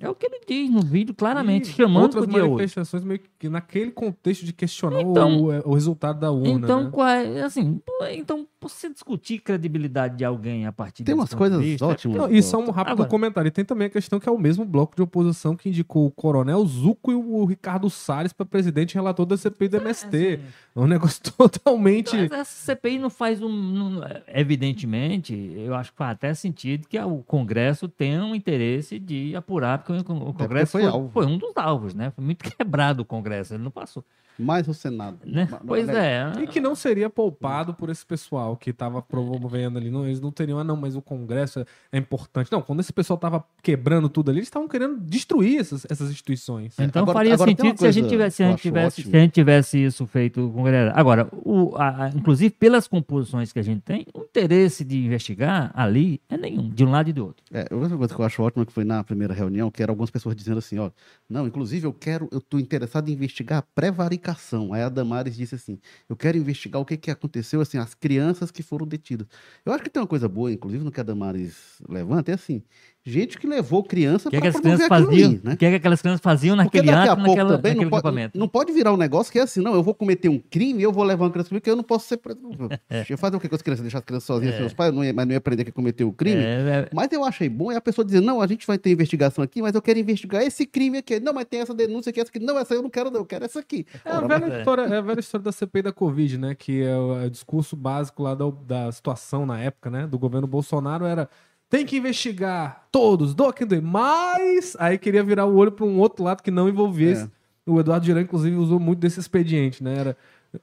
[0.00, 3.48] É o que ele diz no vídeo, claramente, e chamando outras dia manifestações meio que
[3.48, 6.50] naquele contexto de questionar então, o, o, resultado da urna.
[6.50, 6.90] Então, né?
[6.92, 7.80] qual é, assim,
[8.12, 12.16] então, você discutir credibilidade de alguém a partir Tem umas coisas vista, ótimas.
[12.16, 13.48] Não, e só um rápido Agora, comentário.
[13.48, 16.10] E tem também a questão que é o mesmo bloco de oposição que indicou o
[16.10, 20.16] Coronel Zuco e o Ricardo Salles para presidente relator da CPI do MST.
[20.16, 20.42] É, assim,
[20.76, 22.16] é um negócio totalmente.
[22.16, 23.48] Mas essa CPI não faz um.
[23.48, 29.34] Não, evidentemente, eu acho que faz até sentido que o Congresso tenha um interesse de
[29.34, 32.10] apurar o Congresso foi, foi, foi, um dos alvos, né?
[32.10, 34.04] Foi muito quebrado o Congresso, ele não passou.
[34.38, 35.18] Mais o Senado.
[35.24, 35.48] Né?
[35.66, 36.32] Pois é.
[36.40, 39.90] E que não seria poupado por esse pessoal que estava promovendo ali.
[39.90, 42.50] Não, eles não teriam, ah, não, mas o Congresso é importante.
[42.52, 46.78] Não, quando esse pessoal estava quebrando tudo ali, eles estavam querendo destruir essas, essas instituições.
[46.78, 49.20] Então agora, faria agora sentido se a gente tivesse, se a gente tivesse, se a
[49.20, 50.92] gente tivesse isso feito com o Congresso.
[50.96, 56.20] Agora, o, a, inclusive pelas composições que a gente tem, o interesse de investigar ali
[56.28, 57.44] é nenhum, de um lado e do outro.
[57.52, 60.10] É, outra coisa que eu acho ótima que foi na primeira reunião, que era algumas
[60.10, 60.90] pessoas dizendo assim, ó,
[61.28, 65.54] não, inclusive eu quero, eu estou interessado em investigar a pré-varicação Aí a Damares disse
[65.54, 69.26] assim: Eu quero investigar o que, que aconteceu, assim, as crianças que foram detidas.
[69.64, 72.62] Eu acho que tem uma coisa boa, inclusive, no que a Damares levanta, é assim:
[73.04, 75.54] gente que levou criança para promover faziam, ali, né?
[75.54, 78.48] O que, é que aquelas crianças faziam naquele ato, naquela, também naquele não pode, não
[78.48, 80.92] pode virar um negócio que é assim, não, eu vou cometer um crime e eu
[80.92, 82.38] vou levar uma criança porque eu não posso ser preso.
[82.88, 83.04] é.
[83.16, 83.82] Fazer o que com as crianças?
[83.82, 84.58] Deixar as crianças sozinhas é.
[84.58, 86.42] seus pais, não ia, mas não ia aprender que cometeu o crime.
[86.42, 88.90] É, é, mas eu achei bom é a pessoa dizer, não, a gente vai ter
[88.90, 91.18] investigação aqui, mas eu quero investigar esse crime aqui.
[91.18, 92.38] Não, mas tem essa denúncia aqui, essa aqui.
[92.38, 93.86] Não, essa eu não quero, não, eu quero essa aqui.
[94.04, 94.58] É, Ora, a, velha mas...
[94.58, 96.54] história, é a velha história da CPI da Covid, né?
[96.54, 100.06] Que é o, o discurso básico lá da, da situação na época, né?
[100.06, 101.28] Do governo Bolsonaro era
[101.68, 103.82] tem que investigar todos, do quem doer.
[103.82, 107.24] Mas aí queria virar o olho para um outro lado que não envolvesse.
[107.24, 107.70] É.
[107.70, 109.94] O Eduardo Girão, inclusive, usou muito desse expediente, né?
[109.98, 110.16] Era,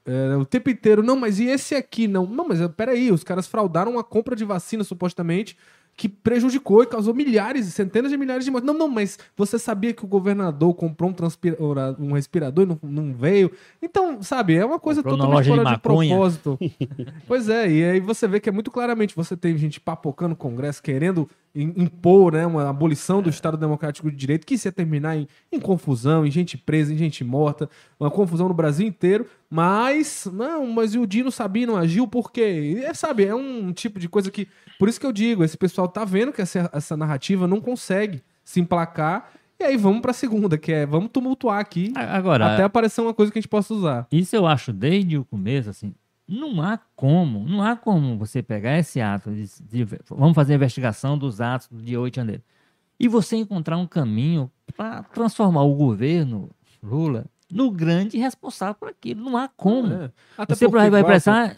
[0.03, 2.07] era, o tempo inteiro, não, mas e esse aqui?
[2.07, 5.55] Não, não, mas peraí, os caras fraudaram a compra de vacina, supostamente,
[5.97, 8.67] que prejudicou e causou milhares, centenas de milhares de mortes.
[8.67, 13.13] Não, não, mas você sabia que o governador comprou um, um respirador e não, não,
[13.13, 13.51] veio?
[13.81, 16.59] Então, sabe, é uma coisa comprou totalmente fora de, de propósito.
[17.27, 20.37] pois é, e aí você vê que é muito claramente, você tem gente papocando o
[20.37, 25.15] Congresso, querendo impor né, uma abolição do Estado Democrático de Direito, que isso ia terminar
[25.15, 30.27] em, em, confusão, em gente presa, em gente morta, uma confusão no Brasil inteiro, mas,
[30.33, 32.83] não, mas e o Dino Sabino agiu por quê?
[32.83, 34.47] É, sabe, é um tipo de coisa que,
[34.77, 38.21] por isso que eu digo, esse pessoal tá vendo que essa, essa narrativa não consegue
[38.43, 42.63] se emplacar, e aí vamos para a segunda, que é vamos tumultuar aqui, Agora, até
[42.63, 44.07] aparecer uma coisa que a gente possa usar.
[44.11, 45.93] Isso eu acho desde o começo, assim,
[46.27, 50.55] não há como, não há como você pegar esse ato, de, de, vamos fazer a
[50.55, 52.43] investigação dos atos do dia 8 de janeiro,
[52.99, 56.49] e você encontrar um caminho para transformar o governo
[56.81, 59.23] Lula no grande responsável por aquilo.
[59.23, 59.93] Não há como.
[59.93, 60.11] É.
[60.49, 61.55] Você vai precisar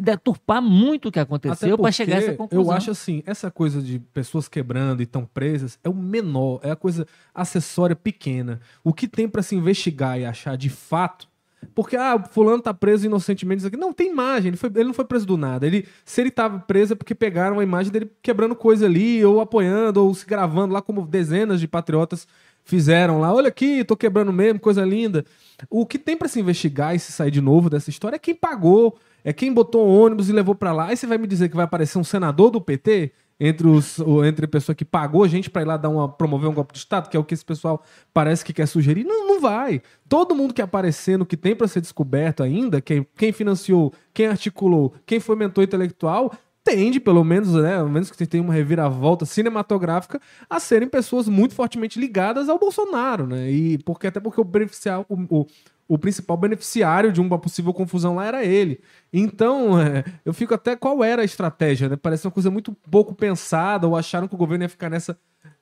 [0.00, 2.64] deturpar muito o que aconteceu para chegar a essa conclusão.
[2.64, 6.70] Eu acho assim, essa coisa de pessoas quebrando e estão presas é o menor, é
[6.70, 8.60] a coisa acessória pequena.
[8.82, 11.28] O que tem para se investigar e achar de fato
[11.74, 13.64] porque, ah, fulano tá preso inocentemente.
[13.76, 14.48] Não, tem imagem.
[14.48, 15.66] Ele, foi, ele não foi preso do nada.
[15.66, 19.40] Ele, se ele tava preso é porque pegaram a imagem dele quebrando coisa ali, ou
[19.40, 22.26] apoiando, ou se gravando lá, como dezenas de patriotas
[22.64, 23.32] fizeram lá.
[23.32, 25.24] Olha aqui, tô quebrando mesmo, coisa linda.
[25.70, 28.34] O que tem para se investigar e se sair de novo dessa história é quem
[28.34, 30.88] pagou, é quem botou o ônibus e levou para lá.
[30.88, 33.12] Aí você vai me dizer que vai aparecer um senador do PT?
[33.40, 36.54] Entre, os, entre a pessoa que pagou gente para ir lá dar uma, promover um
[36.54, 37.82] golpe de Estado, que é o que esse pessoal
[38.12, 39.04] parece que quer sugerir.
[39.04, 39.80] Não, não vai.
[40.08, 44.26] Todo mundo que aparecer no que tem para ser descoberto ainda, quem, quem financiou, quem
[44.26, 46.32] articulou, quem foi mentor intelectual,
[46.64, 50.20] tende, pelo menos, né, ao menos que tenha uma reviravolta cinematográfica,
[50.50, 53.50] a serem pessoas muito fortemente ligadas ao Bolsonaro, né?
[53.50, 55.46] E porque até porque o beneficiar o, o,
[55.88, 58.80] o principal beneficiário de uma possível confusão lá era ele.
[59.12, 61.96] Então, é, eu fico até qual era a estratégia, né?
[61.96, 65.18] Parece uma coisa muito pouco pensada, ou acharam que o governo ia ficar nessa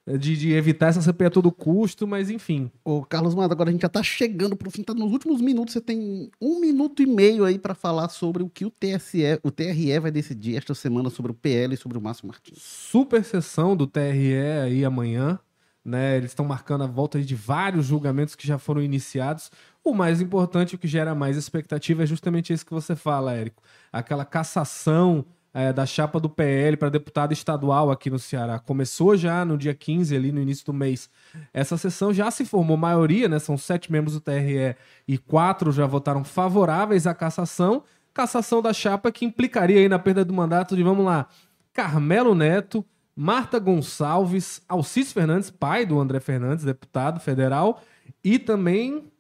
[0.06, 2.70] é, de, de evitar essa CPI a todo custo, mas enfim.
[2.84, 5.72] Ô, Carlos Mado, agora a gente já tá chegando pro fim, tá nos últimos minutos,
[5.74, 9.50] você tem um minuto e meio aí para falar sobre o que o TSE, o
[9.50, 12.58] TRE vai decidir esta semana sobre o PL e sobre o Márcio Martins.
[12.62, 15.40] Super sessão do TRE aí amanhã,
[15.84, 16.16] né?
[16.16, 19.50] Eles estão marcando a volta de vários julgamentos que já foram iniciados.
[19.86, 23.62] O mais importante, o que gera mais expectativa é justamente isso que você fala, Érico.
[23.92, 25.24] Aquela cassação
[25.54, 28.58] é, da chapa do PL para deputado estadual aqui no Ceará.
[28.58, 31.08] Começou já no dia 15, ali no início do mês.
[31.54, 33.38] Essa sessão já se formou maioria, né?
[33.38, 34.74] São sete membros do TRE
[35.06, 37.84] e quatro já votaram favoráveis à cassação.
[38.12, 41.28] Cassação da chapa que implicaria aí na perda do mandato de, vamos lá,
[41.72, 42.84] Carmelo Neto,
[43.14, 47.80] Marta Gonçalves, Alcides Fernandes, pai do André Fernandes, deputado federal,
[48.24, 49.12] e também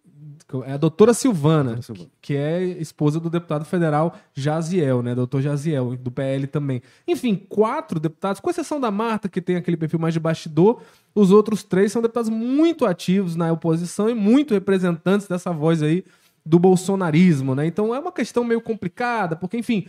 [0.64, 5.14] é a doutora Silvana, doutora Silvana, que é esposa do deputado federal Jaziel, né?
[5.14, 6.80] Doutor Jaziel, do PL também.
[7.06, 10.80] Enfim, quatro deputados, com exceção da Marta, que tem aquele perfil mais de bastidor,
[11.14, 16.04] os outros três são deputados muito ativos na oposição e muito representantes dessa voz aí
[16.44, 17.66] do bolsonarismo, né?
[17.66, 19.88] Então é uma questão meio complicada, porque, enfim,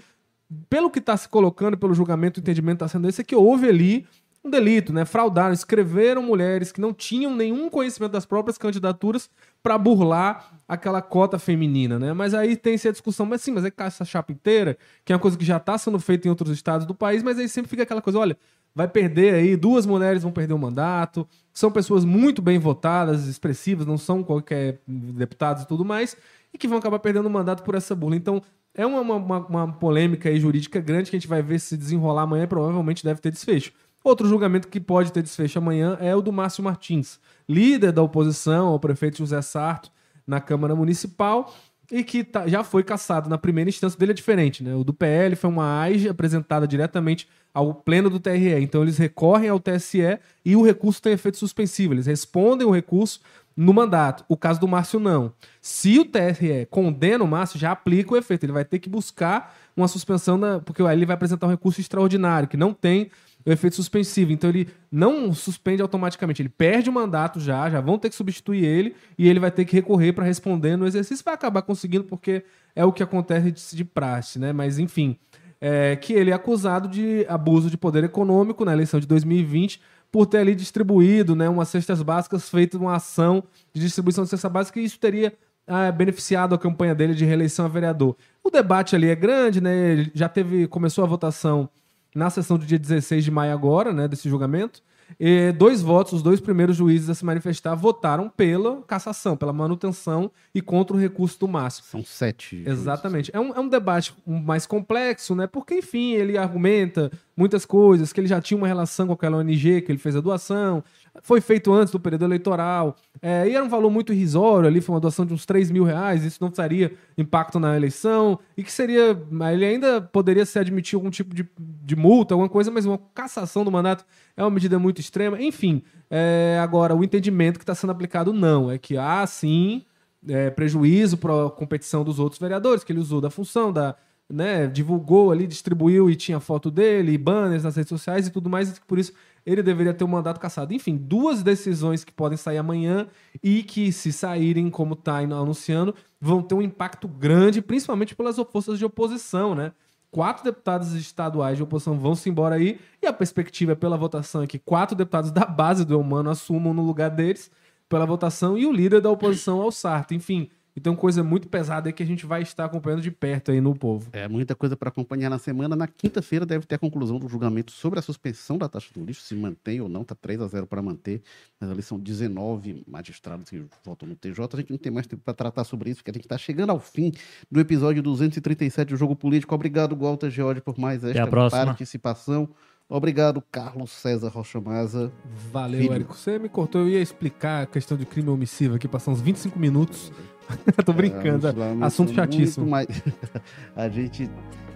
[0.67, 3.69] pelo que está se colocando, pelo julgamento, o entendimento está sendo esse, é que houve
[3.69, 4.07] ali
[4.47, 5.05] um delito, né?
[5.05, 9.29] Fraudaram, escreveram mulheres que não tinham nenhum conhecimento das próprias candidaturas
[9.61, 12.13] para burlar aquela cota feminina, né?
[12.13, 15.21] Mas aí tem essa discussão, mas sim, mas é essa chapa inteira, que é uma
[15.21, 17.83] coisa que já está sendo feita em outros estados do país, mas aí sempre fica
[17.83, 18.37] aquela coisa, olha,
[18.73, 23.85] vai perder aí, duas mulheres vão perder o mandato, são pessoas muito bem votadas, expressivas,
[23.85, 26.15] não são qualquer deputados e tudo mais,
[26.53, 28.15] e que vão acabar perdendo o mandato por essa burla.
[28.15, 28.41] Então,
[28.75, 32.21] é uma, uma, uma polêmica aí jurídica grande que a gente vai ver se desenrolar
[32.21, 33.71] amanhã provavelmente deve ter desfecho.
[34.07, 38.67] Outro julgamento que pode ter desfecho amanhã é o do Márcio Martins, líder da oposição
[38.67, 39.91] ao prefeito José Sarto
[40.25, 41.53] na Câmara Municipal
[41.91, 44.73] e que tá, já foi cassado na primeira instância dele é diferente, né?
[44.75, 48.63] O do PL foi uma AIGE apresentada diretamente ao pleno do TRE.
[48.63, 51.93] Então eles recorrem ao TSE e o recurso tem efeito suspensivo.
[51.93, 53.19] Eles respondem o recurso
[53.57, 54.23] no mandato.
[54.29, 55.33] O caso do Márcio não.
[55.61, 58.45] Se o TRE condena o Márcio, já aplica o efeito.
[58.45, 62.47] Ele vai ter que buscar uma suspensão, porque aí ele vai apresentar um recurso extraordinário,
[62.47, 63.11] que não tem
[63.47, 64.33] o efeito suspensivo.
[64.33, 68.65] Então ele não suspende automaticamente, ele perde o mandato já, já vão ter que substituir
[68.65, 71.23] ele e ele vai ter que recorrer para responder no exercício.
[71.23, 72.43] Vai acabar conseguindo porque
[72.75, 74.51] é o que acontece de, de praxe, né?
[74.51, 75.17] Mas enfim,
[75.61, 79.81] é, que ele é acusado de abuso de poder econômico na eleição de 2020
[80.11, 83.43] por ter ali distribuído né, umas cestas básicas, feito uma ação
[83.73, 85.33] de distribuição de cestas básicas, e isso teria
[85.65, 88.15] ah, beneficiado a campanha dele de reeleição a vereador.
[88.43, 90.09] O debate ali é grande, né?
[90.13, 91.69] Já teve, começou a votação
[92.17, 94.81] na sessão do dia 16 de maio agora, né, desse julgamento.
[95.19, 100.29] E dois votos, os dois primeiros juízes a se manifestar, votaram pela cassação, pela manutenção
[100.53, 101.83] e contra o recurso do Márcio.
[101.85, 102.61] São sete.
[102.65, 103.31] Exatamente.
[103.33, 105.47] É um, é um debate mais complexo, né?
[105.47, 109.81] Porque, enfim, ele argumenta muitas coisas, que ele já tinha uma relação com aquela ONG,
[109.81, 110.83] que ele fez a doação,
[111.21, 114.95] foi feito antes do período eleitoral, é, e era um valor muito irrisório ali, foi
[114.95, 118.71] uma doação de uns 3 mil reais, isso não teria impacto na eleição, e que
[118.71, 119.17] seria,
[119.51, 123.63] ele ainda poderia se admitir algum tipo de, de multa, alguma coisa, mas uma cassação
[123.63, 124.05] do mandato
[124.35, 125.83] é uma medida muito extrema, enfim.
[126.09, 129.83] É, agora, o entendimento que está sendo aplicado não, é que há sim
[130.27, 133.95] é, prejuízo para a competição dos outros vereadores, que ele usou da função, da,
[134.29, 138.69] né, divulgou ali, distribuiu e tinha foto dele, banners nas redes sociais e tudo mais,
[138.69, 139.13] e por isso
[139.47, 140.73] ele deveria ter o um mandato cassado.
[140.73, 143.07] Enfim, duas decisões que podem sair amanhã
[143.41, 148.77] e que, se saírem, como está anunciando, vão ter um impacto grande, principalmente pelas forças
[148.77, 149.71] de oposição, né?
[150.11, 154.47] Quatro deputados estaduais de oposição vão se embora aí, e a perspectiva pela votação é
[154.47, 157.49] que quatro deputados da base do Humano assumam no lugar deles
[157.87, 160.13] pela votação e o líder da oposição é o Sarto.
[160.13, 163.59] Enfim, Então, coisa muito pesada aí que a gente vai estar acompanhando de perto aí
[163.59, 164.11] no povo.
[164.13, 165.75] É, muita coisa para acompanhar na semana.
[165.75, 169.21] Na quinta-feira deve ter a conclusão do julgamento sobre a suspensão da taxa do lixo,
[169.21, 171.23] se mantém ou não, tá 3 a 0 para manter.
[171.59, 174.47] Mas ali são 19 magistrados que votam no TJ.
[174.53, 176.69] A gente não tem mais tempo para tratar sobre isso, porque a gente está chegando
[176.69, 177.11] ao fim
[177.49, 179.55] do episódio 237 do Jogo Político.
[179.55, 182.47] Obrigado, Walter George, por mais esta participação.
[182.89, 185.11] Obrigado, Carlos César Rocha Maza.
[185.51, 185.93] Valeu, Filho.
[185.93, 186.15] Érico.
[186.15, 189.59] Você me cortou, eu ia explicar a questão de crime omissivo aqui, passar uns 25
[189.59, 190.11] minutos.
[190.85, 192.65] Tô brincando, é, assunto chatíssimo.
[192.65, 192.87] Mais...
[193.75, 194.29] a gente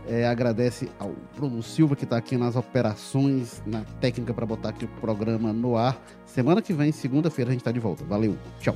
[0.08, 4.84] é, agradece ao Bruno Silva, que está aqui nas operações, na técnica para botar aqui
[4.84, 5.98] o programa no ar.
[6.26, 8.04] Semana que vem, segunda-feira, a gente está de volta.
[8.04, 8.76] Valeu, tchau.